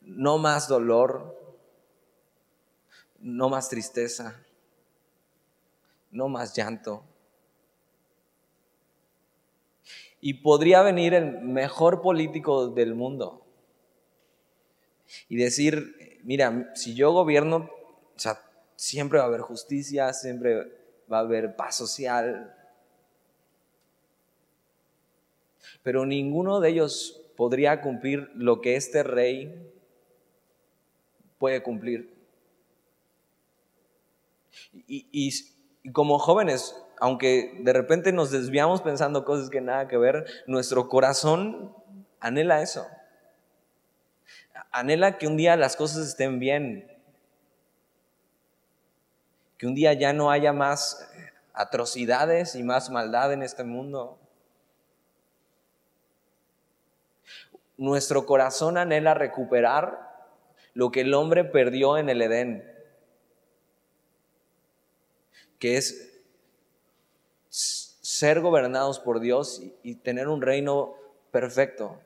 [0.00, 1.36] no más dolor,
[3.18, 4.36] no más tristeza,
[6.10, 7.04] no más llanto.
[10.20, 13.46] Y podría venir el mejor político del mundo
[15.28, 17.70] y decir, mira, si yo gobierno,
[18.74, 20.72] siempre va a haber justicia, siempre
[21.10, 22.55] va a haber paz social.
[25.86, 29.72] Pero ninguno de ellos podría cumplir lo que este rey
[31.38, 32.12] puede cumplir.
[34.88, 35.30] Y,
[35.92, 41.72] como jóvenes, aunque de repente nos desviamos pensando cosas que nada que ver, nuestro corazón
[42.18, 42.84] anhela eso.
[44.72, 46.90] Anhela que un día las cosas estén bien,
[49.56, 51.08] que un día ya no haya más
[51.54, 54.18] atrocidades y más maldad en este mundo.
[57.76, 60.06] Nuestro corazón anhela recuperar
[60.74, 62.72] lo que el hombre perdió en el Edén,
[65.58, 66.22] que es
[67.48, 70.94] ser gobernados por Dios y tener un reino
[71.30, 72.00] perfecto.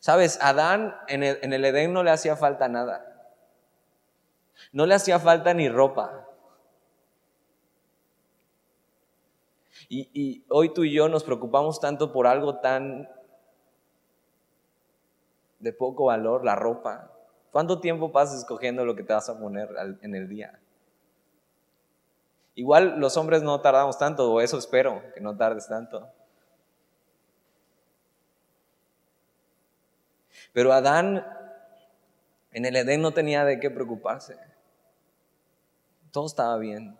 [0.00, 3.32] Sabes, Adán en el, en el Edén no le hacía falta nada.
[4.72, 6.28] No le hacía falta ni ropa.
[9.88, 13.08] Y, hoy tú y yo nos preocupamos tanto por algo tan
[15.64, 17.10] de poco valor, la ropa.
[17.50, 19.70] ¿Cuánto tiempo pasas escogiendo lo que te vas a poner
[20.02, 20.60] en el día?
[22.54, 26.06] Igual los hombres no tardamos tanto, o eso espero, que no tardes tanto.
[30.52, 31.26] Pero Adán
[32.52, 34.36] en el Edén no tenía de qué preocuparse.
[36.12, 36.96] Todo estaba bien.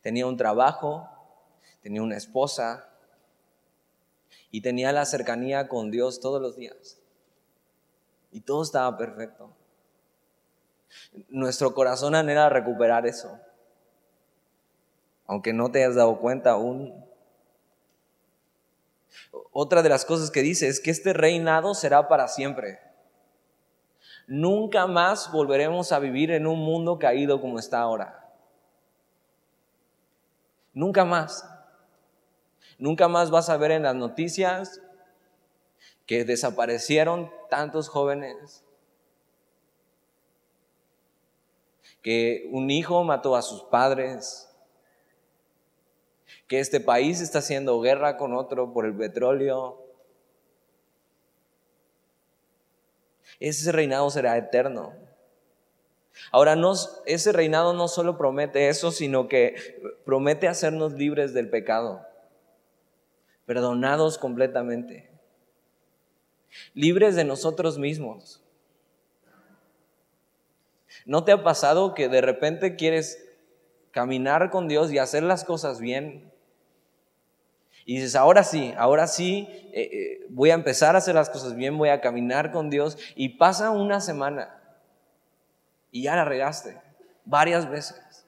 [0.00, 1.08] Tenía un trabajo,
[1.82, 2.88] tenía una esposa
[4.50, 6.99] y tenía la cercanía con Dios todos los días.
[8.30, 9.50] Y todo estaba perfecto.
[11.28, 13.38] Nuestro corazón anhela recuperar eso.
[15.26, 17.04] Aunque no te hayas dado cuenta aún.
[19.52, 22.80] Otra de las cosas que dice es que este reinado será para siempre.
[24.26, 28.32] Nunca más volveremos a vivir en un mundo caído como está ahora.
[30.72, 31.48] Nunca más.
[32.78, 34.80] Nunca más vas a ver en las noticias
[36.06, 38.64] que desaparecieron tantos jóvenes,
[42.02, 44.48] que un hijo mató a sus padres,
[46.46, 49.84] que este país está haciendo guerra con otro por el petróleo.
[53.38, 54.94] Ese reinado será eterno.
[56.32, 56.72] Ahora, no,
[57.06, 62.06] ese reinado no solo promete eso, sino que promete hacernos libres del pecado
[63.50, 65.09] perdonados completamente,
[66.74, 68.42] libres de nosotros mismos.
[71.06, 73.24] ¿No te ha pasado que de repente quieres
[73.90, 76.30] caminar con Dios y hacer las cosas bien?
[77.84, 81.56] Y dices, ahora sí, ahora sí, eh, eh, voy a empezar a hacer las cosas
[81.56, 82.98] bien, voy a caminar con Dios.
[83.16, 84.60] Y pasa una semana
[85.90, 86.80] y ya la regaste
[87.24, 88.26] varias veces.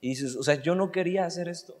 [0.00, 1.76] Y dices, o sea, yo no quería hacer esto.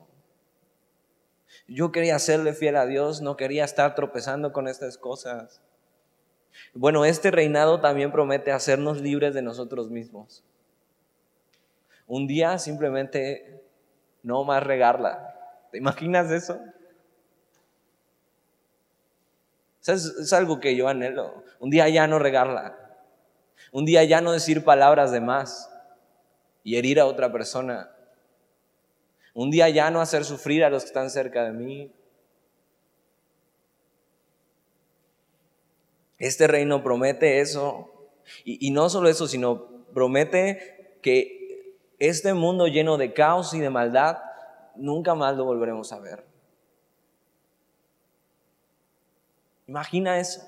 [1.66, 5.60] Yo quería serle fiel a Dios, no quería estar tropezando con estas cosas.
[6.74, 10.44] Bueno, este reinado también promete hacernos libres de nosotros mismos.
[12.06, 13.62] Un día simplemente
[14.22, 15.34] no más regarla.
[15.70, 16.58] ¿Te imaginas eso?
[19.86, 21.44] Es, es algo que yo anhelo.
[21.60, 22.76] Un día ya no regarla.
[23.72, 25.70] Un día ya no decir palabras de más
[26.62, 27.90] y herir a otra persona.
[29.38, 31.92] Un día ya no hacer sufrir a los que están cerca de mí.
[36.18, 38.10] Este reino promete eso.
[38.44, 44.18] Y, no solo eso, sino promete que este mundo lleno de caos y de maldad,
[44.74, 46.26] nunca más lo volveremos a ver.
[49.68, 50.42] Imagina eso.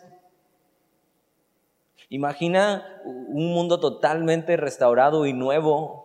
[2.08, 5.99] Imagina un mundo totalmente restaurado y nuevo,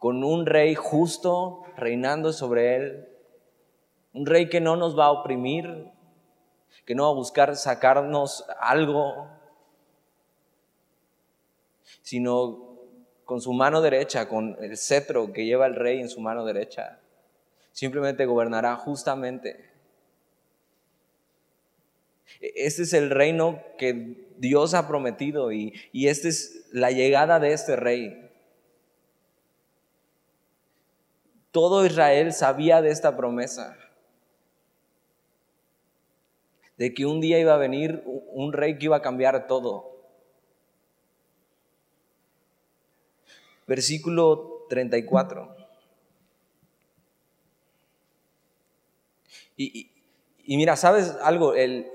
[0.00, 3.08] con un rey justo reinando sobre él,
[4.14, 5.90] un rey que no nos va a oprimir,
[6.86, 9.28] que no va a buscar sacarnos algo,
[12.00, 12.78] sino
[13.26, 16.98] con su mano derecha, con el cetro que lleva el rey en su mano derecha,
[17.72, 19.68] simplemente gobernará justamente.
[22.40, 27.52] Este es el reino que Dios ha prometido y, y esta es la llegada de
[27.52, 28.29] este rey.
[31.52, 33.76] Todo Israel sabía de esta promesa,
[36.76, 39.90] de que un día iba a venir un rey que iba a cambiar todo.
[43.66, 45.56] Versículo 34.
[49.56, 49.90] Y,
[50.56, 51.54] mira, ¿sabes algo?
[51.54, 51.86] El,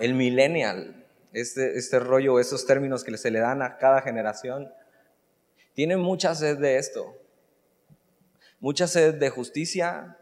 [0.00, 4.72] el millennial, este, este rollo, esos términos que se le dan a cada generación,
[5.74, 7.21] tiene mucha sed de esto
[8.62, 10.16] mucha sed de justicia,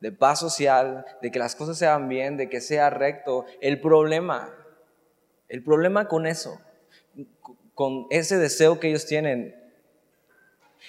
[0.00, 3.46] de paz social, de que las cosas sean bien, de que sea recto.
[3.60, 4.52] El problema,
[5.48, 6.60] el problema con eso,
[7.74, 9.54] con ese deseo que ellos tienen,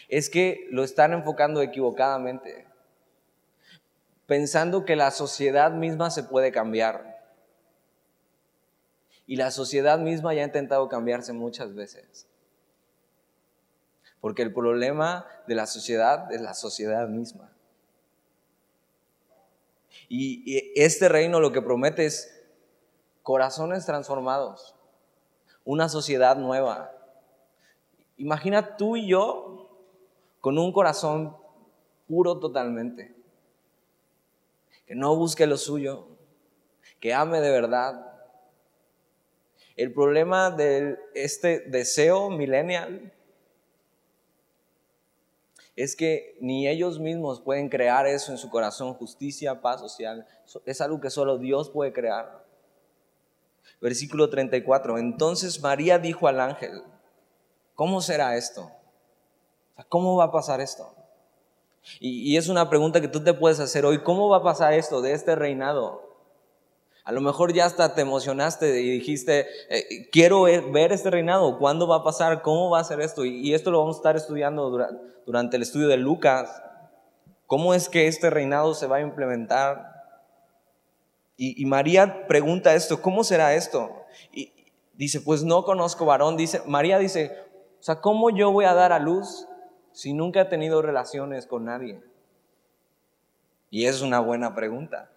[0.09, 2.65] es que lo están enfocando equivocadamente,
[4.25, 7.15] pensando que la sociedad misma se puede cambiar.
[9.27, 12.25] Y la sociedad misma ya ha intentado cambiarse muchas veces.
[14.21, 17.51] Porque el problema de la sociedad es la sociedad misma.
[20.09, 22.33] Y este reino lo que promete es
[23.23, 24.73] corazones transformados,
[25.65, 26.93] una sociedad nueva.
[28.15, 29.69] Imagina tú y yo
[30.39, 31.35] con un corazón
[32.07, 33.13] puro totalmente,
[34.85, 36.07] que no busque lo suyo,
[37.01, 38.13] que ame de verdad.
[39.75, 43.11] El problema de este deseo millennial
[45.77, 50.25] es que ni ellos mismos pueden crear eso en su corazón, justicia, paz social.
[50.65, 52.43] Es algo que solo Dios puede crear.
[53.79, 54.97] Versículo 34.
[54.97, 56.81] Entonces María dijo al ángel,
[57.75, 58.71] ¿cómo será esto?
[59.87, 60.95] ¿Cómo va a pasar esto?
[61.99, 64.01] Y, y es una pregunta que tú te puedes hacer hoy.
[64.01, 66.06] ¿Cómo va a pasar esto de este reinado?
[67.07, 71.87] A lo mejor ya hasta te emocionaste y dijiste, eh, quiero ver este reinado, ¿cuándo
[71.87, 72.41] va a pasar?
[72.41, 73.23] ¿Cómo va a ser esto?
[73.23, 74.91] Y, esto lo vamos a estar estudiando
[75.25, 76.61] durante, el estudio de Lucas.
[77.45, 79.89] ¿Cómo es que este reinado se va a implementar?
[81.37, 83.89] Y, y María pregunta esto, ¿cómo será esto?
[84.33, 84.51] Y
[84.95, 86.35] dice, pues no conozco varón.
[86.35, 87.31] Dice, María dice,
[87.79, 89.47] o sea, ¿cómo yo voy a dar a luz
[89.93, 92.01] si nunca he tenido relaciones con nadie?
[93.69, 95.09] Y es una buena pregunta.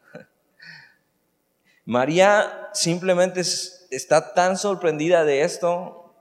[1.91, 6.15] María simplemente está tan sorprendida de esto,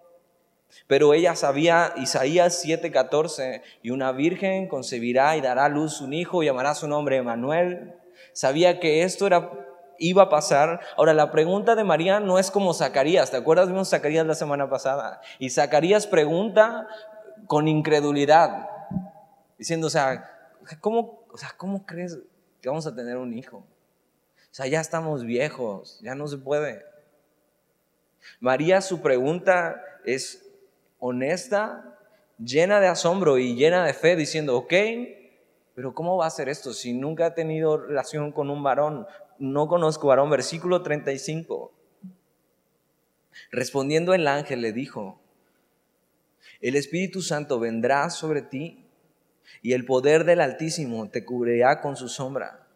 [0.87, 6.41] pero ella sabía Isaías 7:14, y una virgen concebirá y dará a luz un hijo
[6.41, 7.93] y llamará su nombre Emanuel.
[8.33, 9.51] Sabía que esto era
[9.99, 10.79] iba a pasar.
[10.97, 13.29] Ahora, la pregunta de María no es como Zacarías.
[13.29, 13.67] ¿Te acuerdas?
[13.67, 15.21] Vimos Zacarías la semana pasada.
[15.37, 16.87] Y Zacarías pregunta
[17.45, 18.67] con incredulidad,
[19.59, 20.31] diciendo, o sea,
[20.81, 22.17] ¿cómo, o sea, ¿cómo crees
[22.59, 23.63] que vamos a tener un hijo?
[24.51, 26.83] O sea, ya estamos viejos, ya no se puede.
[28.39, 30.49] María, su pregunta es
[30.97, 31.97] honesta,
[32.39, 34.73] llena de asombro y llena de fe, diciendo, ok,
[35.75, 39.05] pero ¿cómo va a ser esto si nunca ha tenido relación con un varón?
[39.37, 40.29] No conozco varón.
[40.29, 41.71] Versículo 35.
[43.51, 45.21] Respondiendo el ángel le dijo,
[46.59, 48.85] el Espíritu Santo vendrá sobre ti
[49.61, 52.68] y el poder del Altísimo te cubrirá con su sombra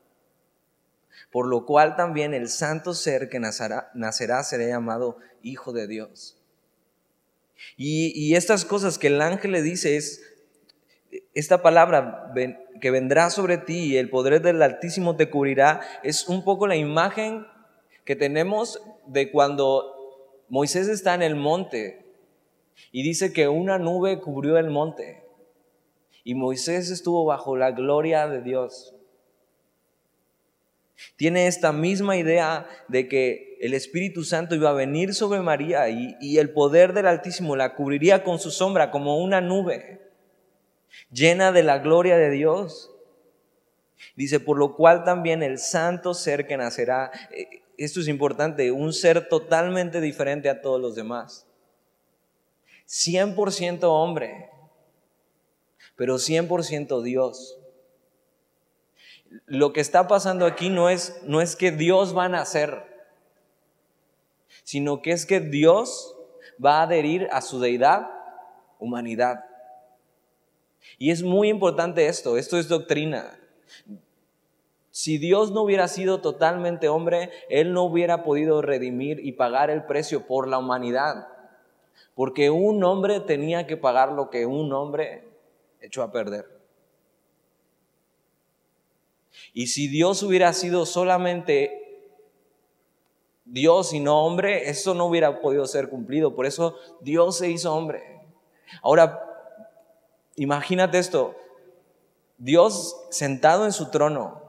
[1.34, 3.90] por lo cual también el santo ser que nacerá,
[4.44, 6.38] será llamado Hijo de Dios.
[7.76, 10.22] Y, estas cosas que el ángel le dice es,
[11.34, 12.32] esta palabra
[12.80, 16.76] que vendrá sobre ti y el poder del Altísimo te cubrirá, es un poco la
[16.76, 17.48] imagen
[18.06, 22.06] que tenemos de cuando Moisés está en el monte
[22.92, 25.24] y dice que una nube cubrió el monte
[26.24, 28.93] y Moisés estuvo bajo la gloria de Dios.
[31.16, 36.38] Tiene esta misma idea de que el Espíritu Santo iba a venir sobre María y,
[36.38, 40.02] el poder del Altísimo la cubriría con su sombra como una nube
[41.12, 42.92] llena de la gloria de Dios.
[44.16, 48.92] Dice, por lo cual también el santo ser que nacerá, eh, esto es importante, un
[48.92, 51.48] ser totalmente diferente a todos los demás.
[52.88, 54.50] 100% hombre,
[55.96, 57.63] pero 100% Dios
[59.46, 62.84] lo que está pasando aquí no es, no es que Dios va a nacer,
[64.64, 66.16] sino que es que Dios
[66.64, 68.10] va a adherir a su deidad,
[68.80, 69.46] humanidad.
[70.98, 73.40] Y es muy importante esto, esto es doctrina.
[74.92, 79.86] Si Dios no hubiera sido totalmente hombre, Él no hubiera podido redimir y pagar el
[79.86, 81.28] precio por la humanidad.
[82.14, 85.28] Porque un hombre tenía que pagar lo que un hombre
[85.82, 86.53] echó a perder.
[89.54, 91.84] Y si Dios hubiera sido solamente
[93.46, 96.36] Dios y no hombre, eso no hubiera podido ser cumplido.
[96.36, 98.22] Por eso Dios se hizo hombre.
[98.82, 99.22] Ahora,
[100.36, 101.36] imagínate esto.
[102.38, 104.42] Dios sentado en su trono,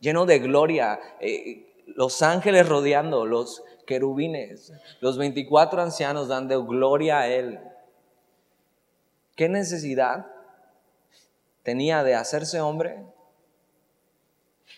[0.00, 7.28] lleno de gloria, eh, los ángeles rodeando, los querubines, los 24 ancianos dando gloria a
[7.28, 7.58] Él.
[9.34, 10.26] ¿Qué necesidad
[11.68, 13.04] tenía de hacerse hombre,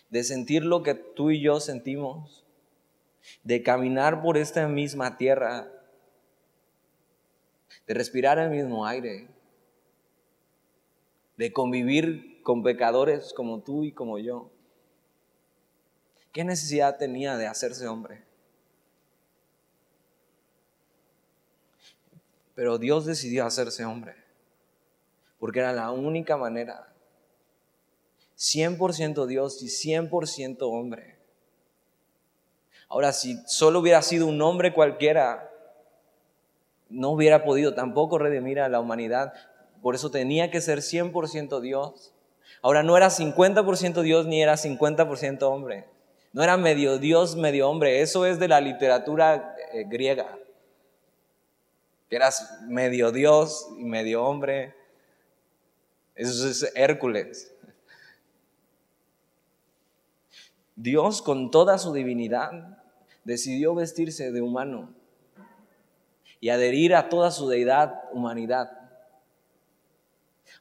[0.09, 2.43] de sentir lo que tú y yo sentimos,
[3.45, 5.71] de caminar por esta misma tierra,
[7.87, 9.29] de respirar el mismo aire,
[11.37, 14.51] de convivir con pecadores como tú y como yo.
[16.33, 18.25] ¿Qué necesidad tenía de hacerse hombre?
[22.53, 24.20] Pero Dios decidió hacerse hombre,
[25.41, 26.93] porque era la única manera.
[28.37, 31.17] 100% Dios y 100% hombre.
[32.87, 35.49] Ahora, si solo hubiera sido un hombre cualquiera,
[36.89, 39.33] no hubiera podido tampoco redimir a la humanidad.
[39.81, 42.13] Por eso tenía que ser 100% Dios.
[42.61, 45.87] Ahora, no era 50% Dios ni era 50% hombre.
[46.33, 48.01] No era medio Dios, medio hombre.
[48.01, 50.37] Eso es de la literatura eh, griega.
[52.11, 54.79] Que eras medio Dios y medio hombre.
[56.21, 57.51] Eso es Hércules.
[60.75, 62.77] Dios con toda su divinidad
[63.23, 64.93] decidió vestirse de humano
[66.39, 68.69] y adherir a toda su deidad, humanidad.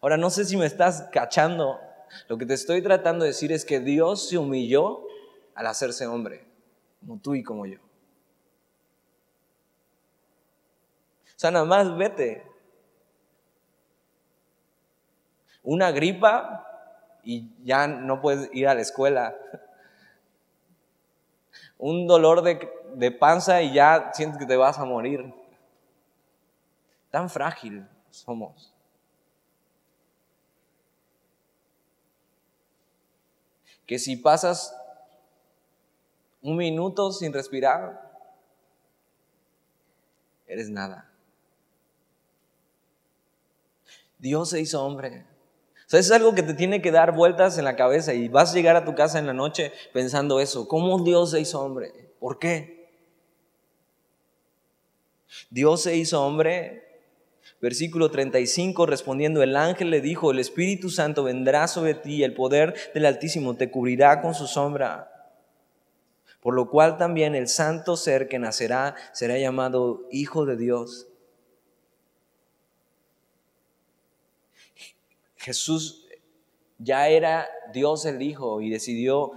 [0.01, 1.79] Ahora, no sé si me estás cachando.
[2.29, 5.05] Lo que te estoy tratando de decir es que Dios se humilló
[5.55, 6.43] al hacerse hombre,
[7.01, 7.81] como tú y como yo.
[11.27, 12.49] O sea, nada más vete.
[15.63, 16.67] Una gripa
[17.23, 19.37] y ya no puedes ir a la escuela
[21.81, 25.35] un dolor de, panza y ya sientes que te vas a morir.
[27.11, 28.73] Tan frágil somos.
[33.87, 34.77] Que si pasas
[36.43, 38.09] un minuto sin respirar,
[40.47, 41.11] eres nada.
[44.19, 45.30] Dios se hizo hombre
[45.99, 48.76] es algo que te tiene que dar vueltas en la cabeza y vas a llegar
[48.76, 50.68] a tu casa en la noche pensando eso.
[50.68, 51.93] ¿Cómo Dios se hizo hombre?
[52.20, 52.88] ¿Por qué?
[55.51, 56.86] Dios se hizo hombre.
[57.61, 62.74] Versículo 35, respondiendo, el ángel le dijo, el Espíritu Santo vendrá sobre ti el poder
[62.95, 65.11] del Altísimo te cubrirá con su sombra.
[66.41, 71.10] Por lo cual también el santo ser que nacerá será llamado Hijo de Dios.
[75.41, 76.07] Jesús
[76.78, 79.32] ya era Dios el Hijo y decidió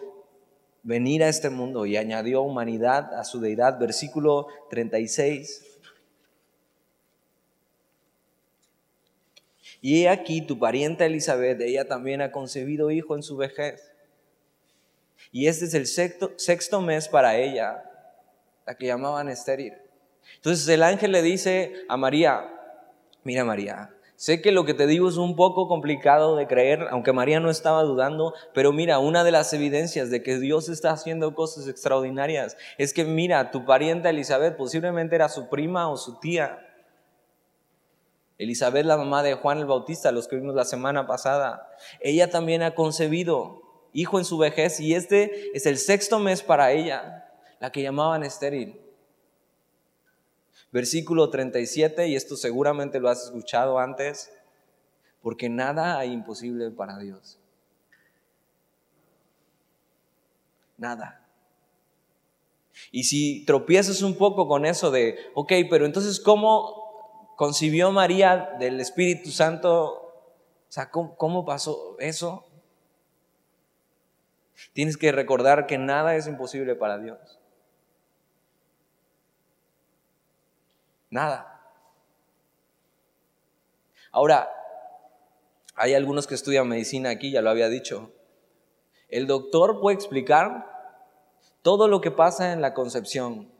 [0.83, 3.79] venir a este mundo y añadió humanidad a su deidad.
[3.79, 5.79] Versículo 36.
[9.81, 13.91] Y he aquí tu parienta Elizabeth, ella también ha concebido hijo en su vejez.
[15.31, 17.83] Y este es el sexto, sexto mes para ella,
[18.65, 19.73] la que llamaban estéril.
[20.35, 22.49] Entonces el ángel le dice a María,
[23.23, 27.13] mira María, Sé que lo que te digo es un poco complicado de creer, aunque
[27.13, 31.33] María no estaba dudando, pero mira, una de las evidencias de que Dios está haciendo
[31.33, 36.59] cosas extraordinarias es que mira, tu parienta Elizabeth posiblemente era su prima o su tía.
[38.37, 42.61] Elizabeth, la mamá de Juan el Bautista, los que vimos la semana pasada, ella también
[42.61, 43.61] ha concebido
[43.93, 48.23] hijo en su vejez y este es el sexto mes para ella, la que llamaban
[48.23, 48.82] estéril.
[50.73, 54.33] Versículo 37, y esto seguramente lo has escuchado antes,
[55.21, 57.37] porque nada hay imposible para Dios.
[60.75, 61.23] Nada.
[62.91, 68.79] Y si tropiezas un poco con eso de, ok, pero entonces, ¿cómo concibió María del
[68.79, 69.83] Espíritu Santo?
[69.83, 72.47] O sea, ¿cómo, cómo pasó eso?
[74.73, 77.42] Tienes que recordar que nada es imposible para Dios.
[81.13, 81.61] Nada.
[84.11, 84.49] Ahora,
[85.75, 88.11] hay algunos que estudian medicina aquí, ya lo había dicho.
[89.09, 90.65] El doctor puede explicar
[91.61, 93.51] todo lo que pasa en la concepción.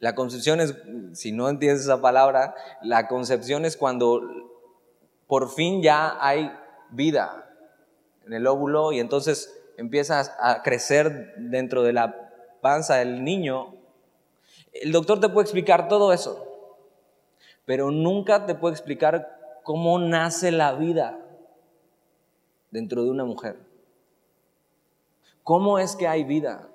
[0.00, 0.74] La concepción es,
[1.12, 4.22] si no entiendes esa palabra, la concepción es cuando
[5.28, 6.52] por fin ya hay
[6.90, 7.48] vida
[8.26, 13.81] en el óvulo y entonces empieza a crecer dentro de la panza del niño
[14.72, 16.46] el doctor te puede explicar todo eso,
[17.64, 21.18] pero nunca te puede explicar cómo nace la vida
[22.70, 23.58] dentro de una mujer.
[25.44, 26.68] ¿Cómo es que hay vida?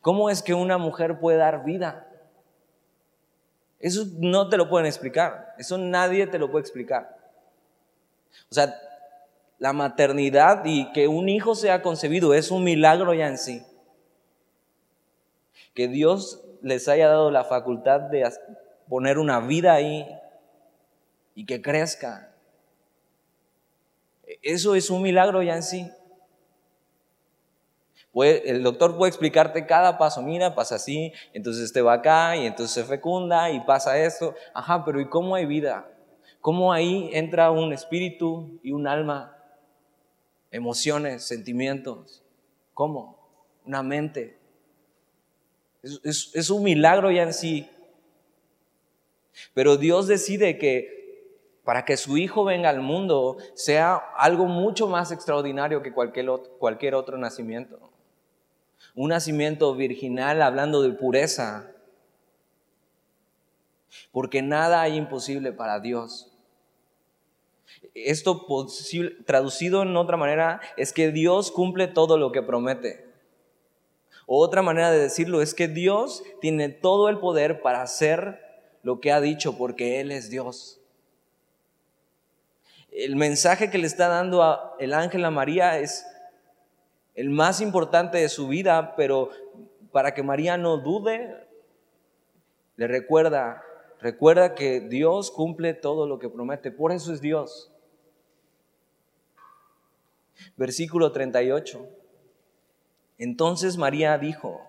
[0.00, 2.08] ¿Cómo es que una mujer puede dar vida?
[3.78, 5.54] Eso no te lo pueden explicar.
[5.58, 7.16] Eso nadie te lo puede explicar.
[8.50, 8.74] O sea,
[9.58, 13.64] la maternidad y que un hijo sea concebido es un milagro ya en sí
[15.76, 18.28] que Dios les haya dado la facultad de
[18.88, 20.04] poner una vida ahí
[21.36, 22.34] y que crezca.
[24.42, 25.88] Eso es un milagro ya en sí.
[28.14, 32.74] el doctor puede explicarte cada paso, mira, pasa así, entonces este va acá y entonces
[32.74, 34.34] se fecunda y pasa esto.
[34.52, 35.92] Ajá, pero ¿y cómo hay vida?
[36.46, 39.36] cómo ahí entra un espíritu y un alma,
[40.52, 42.22] emociones, sentimientos.
[42.72, 43.18] ¿Cómo?
[43.64, 44.35] Una mente.
[46.02, 47.68] Es, un milagro ya en sí.
[49.54, 50.94] Pero Dios decide que
[51.64, 56.52] para que su hijo venga al mundo sea algo mucho más extraordinario que cualquier otro,
[56.58, 57.78] cualquier otro nacimiento.
[58.94, 61.70] Un nacimiento virginal hablando de pureza.
[64.12, 66.32] Porque nada hay imposible para Dios.
[67.94, 68.46] Esto
[69.24, 73.05] traducido en otra manera es que Dios cumple todo lo que promete.
[74.26, 78.40] Otra manera de decirlo es que Dios tiene todo el poder para hacer
[78.82, 80.80] lo que ha dicho porque Él es Dios.
[82.90, 86.04] El mensaje que le está dando el ángel a María es
[87.14, 89.30] el más importante de su vida, pero
[89.92, 91.46] para que María no dude,
[92.76, 93.62] le recuerda,
[94.00, 97.72] recuerda que Dios cumple todo lo que promete, por eso es Dios.
[100.56, 101.88] Versículo 38.
[103.18, 104.66] Entonces María dijo,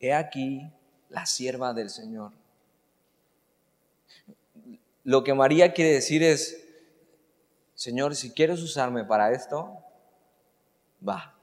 [0.00, 0.70] he aquí
[1.08, 2.32] la sierva del Señor.
[5.04, 6.64] Lo que María quiere decir es,
[7.74, 9.76] Señor, si quieres usarme para esto,
[11.06, 11.34] va.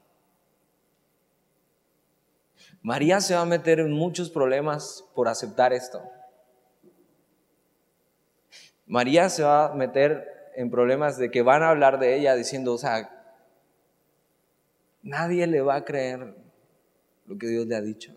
[2.82, 6.02] María se va a meter en muchos problemas por aceptar esto.
[8.86, 12.72] María se va a meter en problemas de que van a hablar de ella diciendo,
[12.72, 13.19] o sea,
[15.02, 16.34] nadie le va a creer
[17.26, 18.14] lo que Dios le ha dicho.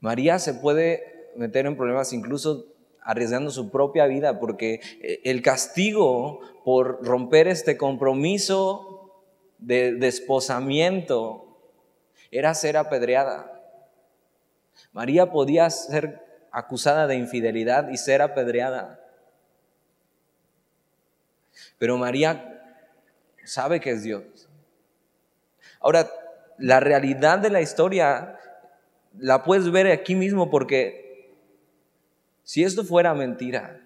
[0.00, 2.66] María se puede meter en problemas incluso
[3.02, 9.24] arriesgando su propia vida, porque eh, el castigo por romper este compromiso
[9.58, 11.58] de desposamiento
[12.30, 13.62] era ser apedreada.
[14.92, 19.00] María podía ser acusada de infidelidad y ser apedreada.
[21.78, 22.62] Pero María
[23.44, 24.48] sabe que es Dios.
[25.80, 26.10] Ahora,
[26.58, 28.38] la realidad de la historia
[29.18, 31.34] la puedes ver aquí mismo porque
[32.44, 33.80] si esto fuera mentira,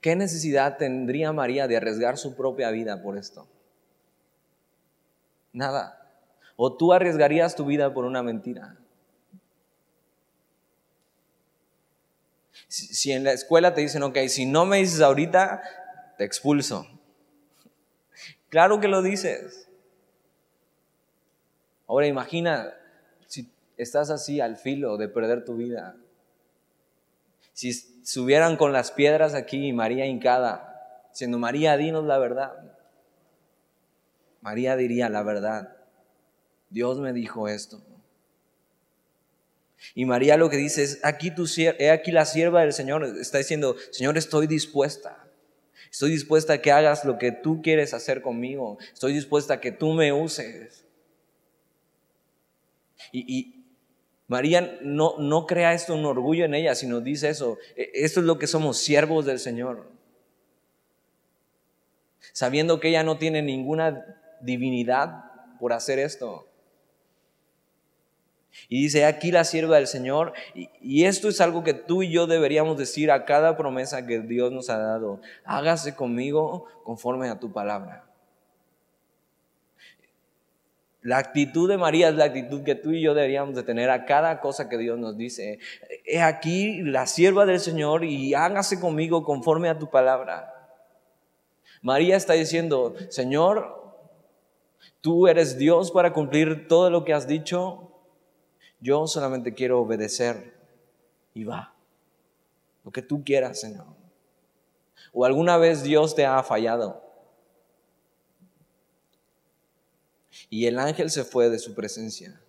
[0.00, 3.48] ¿qué necesidad tendría María de arriesgar su propia vida por esto?
[5.52, 6.06] Nada.
[6.56, 8.76] ¿O tú arriesgarías tu vida por una mentira?
[12.68, 15.62] Si, en la escuela te dicen, ok, si no me dices ahorita,
[16.18, 16.86] te expulso.
[18.48, 19.68] Claro que lo dices.
[21.86, 22.74] Ahora imagina
[23.76, 25.96] estás así al filo de perder tu vida.
[27.52, 32.74] Si subieran con las piedras aquí y María hincada, siendo María, dinos la verdad.
[34.40, 35.76] María diría la verdad.
[36.70, 37.80] Dios me dijo esto.
[39.94, 41.32] Y María lo que dice es, aquí,
[41.78, 45.26] he aquí la sierva del Señor, está diciendo, Señor, estoy dispuesta.
[45.90, 48.78] Estoy dispuesta a que hagas lo que tú quieres hacer conmigo.
[48.92, 50.84] Estoy dispuesta a que tú me uses.
[53.12, 53.54] Y,
[54.28, 57.58] María no, no crea esto un orgullo en ella, sino dice eso.
[57.76, 59.88] E, esto es lo que somos siervos del Señor.
[62.32, 64.04] Sabiendo que ella no tiene ninguna
[64.40, 66.45] divinidad por hacer esto.
[68.68, 70.32] Y dice, aquí la sierva del Señor.
[70.54, 74.52] Y, esto es algo que tú y yo deberíamos decir a cada promesa que Dios
[74.52, 75.20] nos ha dado.
[75.44, 78.04] Hágase conmigo conforme a tu palabra.
[81.02, 84.06] La actitud de María es la actitud que tú y yo deberíamos de tener a
[84.06, 85.60] cada cosa que Dios nos dice.
[86.04, 90.52] He aquí la sierva del Señor y hágase conmigo conforme a tu palabra.
[91.80, 93.76] María está diciendo, Señor,
[95.00, 97.85] tú eres Dios para cumplir todo lo que has dicho.
[98.80, 100.54] Yo solamente quiero obedecer
[101.34, 101.74] y va.
[102.84, 103.86] Lo que tú quieras, Señor.
[105.12, 107.06] ¿O alguna vez Dios te ha fallado?
[110.50, 112.40] y el ángel se fue de su presencia.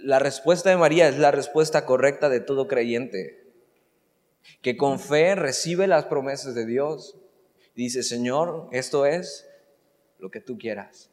[0.00, 3.44] La respuesta de María es la respuesta correcta de todo creyente,
[4.62, 7.16] que con fe recibe las promesas de Dios.
[7.74, 9.48] Dice, Señor, esto es
[10.18, 11.07] lo que tú quieras,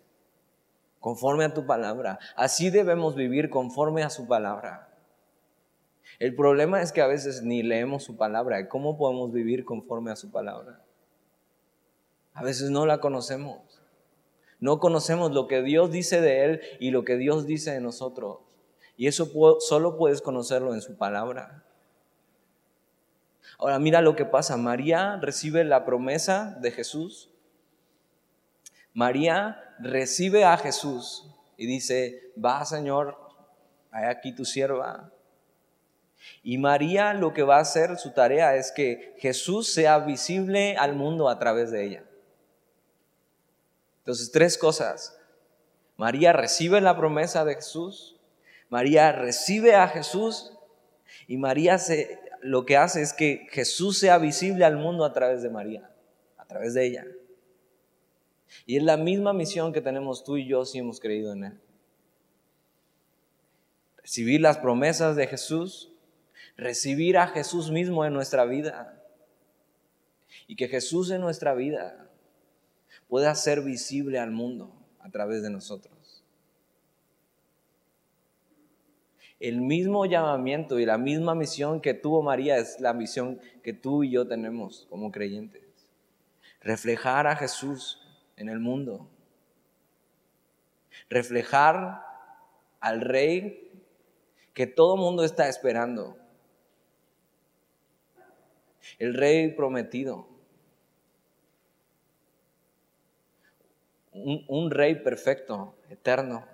[1.06, 2.18] conforme a tu palabra.
[2.36, 4.90] Así debemos vivir conforme a su palabra.
[6.18, 8.68] El problema es que a veces ni leemos su palabra.
[8.68, 10.82] ¿Cómo podemos vivir conforme a su palabra?
[12.34, 13.84] A veces no la conocemos.
[14.60, 18.40] No conocemos lo que Dios dice de Él y lo que Dios dice de nosotros.
[18.98, 19.30] Y eso
[19.60, 21.66] solo puedes conocerlo en su palabra.
[23.60, 24.58] Ahora mira lo que pasa.
[24.58, 27.30] María recibe la promesa de Jesús.
[28.96, 33.18] María recibe a Jesús y dice, va Señor,
[33.92, 35.12] hay aquí tu sierva.
[36.42, 40.96] Y María lo que va a hacer, su tarea es que Jesús sea visible al
[40.96, 42.04] mundo a través de ella.
[43.98, 45.18] Entonces, tres cosas.
[45.98, 48.16] María recibe la promesa de Jesús,
[48.70, 50.54] María recibe a Jesús
[51.28, 55.42] y María se, lo que hace es que Jesús sea visible al mundo a través
[55.42, 55.90] de María,
[56.38, 57.06] a través de ella.
[58.66, 61.60] Y es la misma misión que tenemos tú y yo si hemos creído en Él.
[63.98, 65.92] Recibir las promesas de Jesús,
[66.58, 69.02] recibir a Jesús mismo en nuestra vida
[70.48, 72.10] y que Jesús en nuestra vida
[73.08, 76.24] pueda ser visible al mundo a través de nosotros.
[79.40, 84.04] El mismo llamamiento y la misma misión que tuvo María es la misión que tú
[84.04, 85.62] y yo tenemos como creyentes.
[86.62, 88.02] Reflejar a Jesús
[88.38, 89.10] en el mundo.
[91.10, 92.06] Reflejar
[92.80, 93.72] al rey
[94.54, 96.18] que todo mundo está esperando.
[99.00, 100.28] El rey prometido.
[104.14, 106.48] Un, un, rey perfecto, eterno,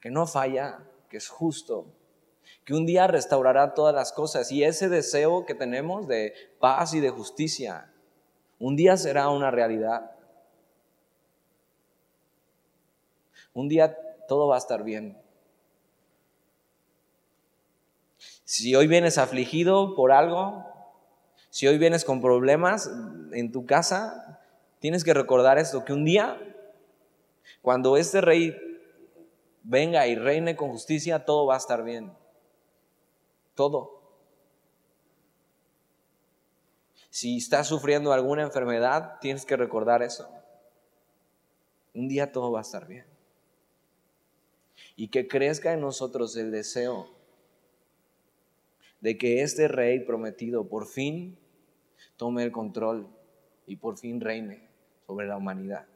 [0.00, 1.92] que no falla, que es justo,
[2.64, 4.52] que un día restaurará todas las cosas.
[4.52, 7.92] Y ese deseo que tenemos de paz y de justicia,
[8.58, 10.10] un día será una realidad.
[13.54, 13.96] Un día
[14.26, 15.16] todo va a estar bien.
[18.44, 20.64] Si hoy vienes afligido por algo,
[21.50, 22.90] si hoy vienes con problemas
[23.32, 24.40] en tu casa,
[24.80, 26.38] tienes que recordar esto, que un día,
[27.62, 28.56] cuando este rey
[29.62, 32.12] venga y reine con justicia, todo va a estar bien.
[33.54, 33.97] Todo.
[37.18, 40.28] Si estás sufriendo alguna enfermedad, tienes que recordar eso.
[41.92, 43.06] Un día todo va a estar bien.
[44.94, 47.08] Y que crezca en nosotros el deseo
[49.00, 51.36] de que este rey prometido por fin
[52.16, 53.08] tome el control
[53.66, 54.68] y por fin reine
[55.04, 55.88] sobre la humanidad.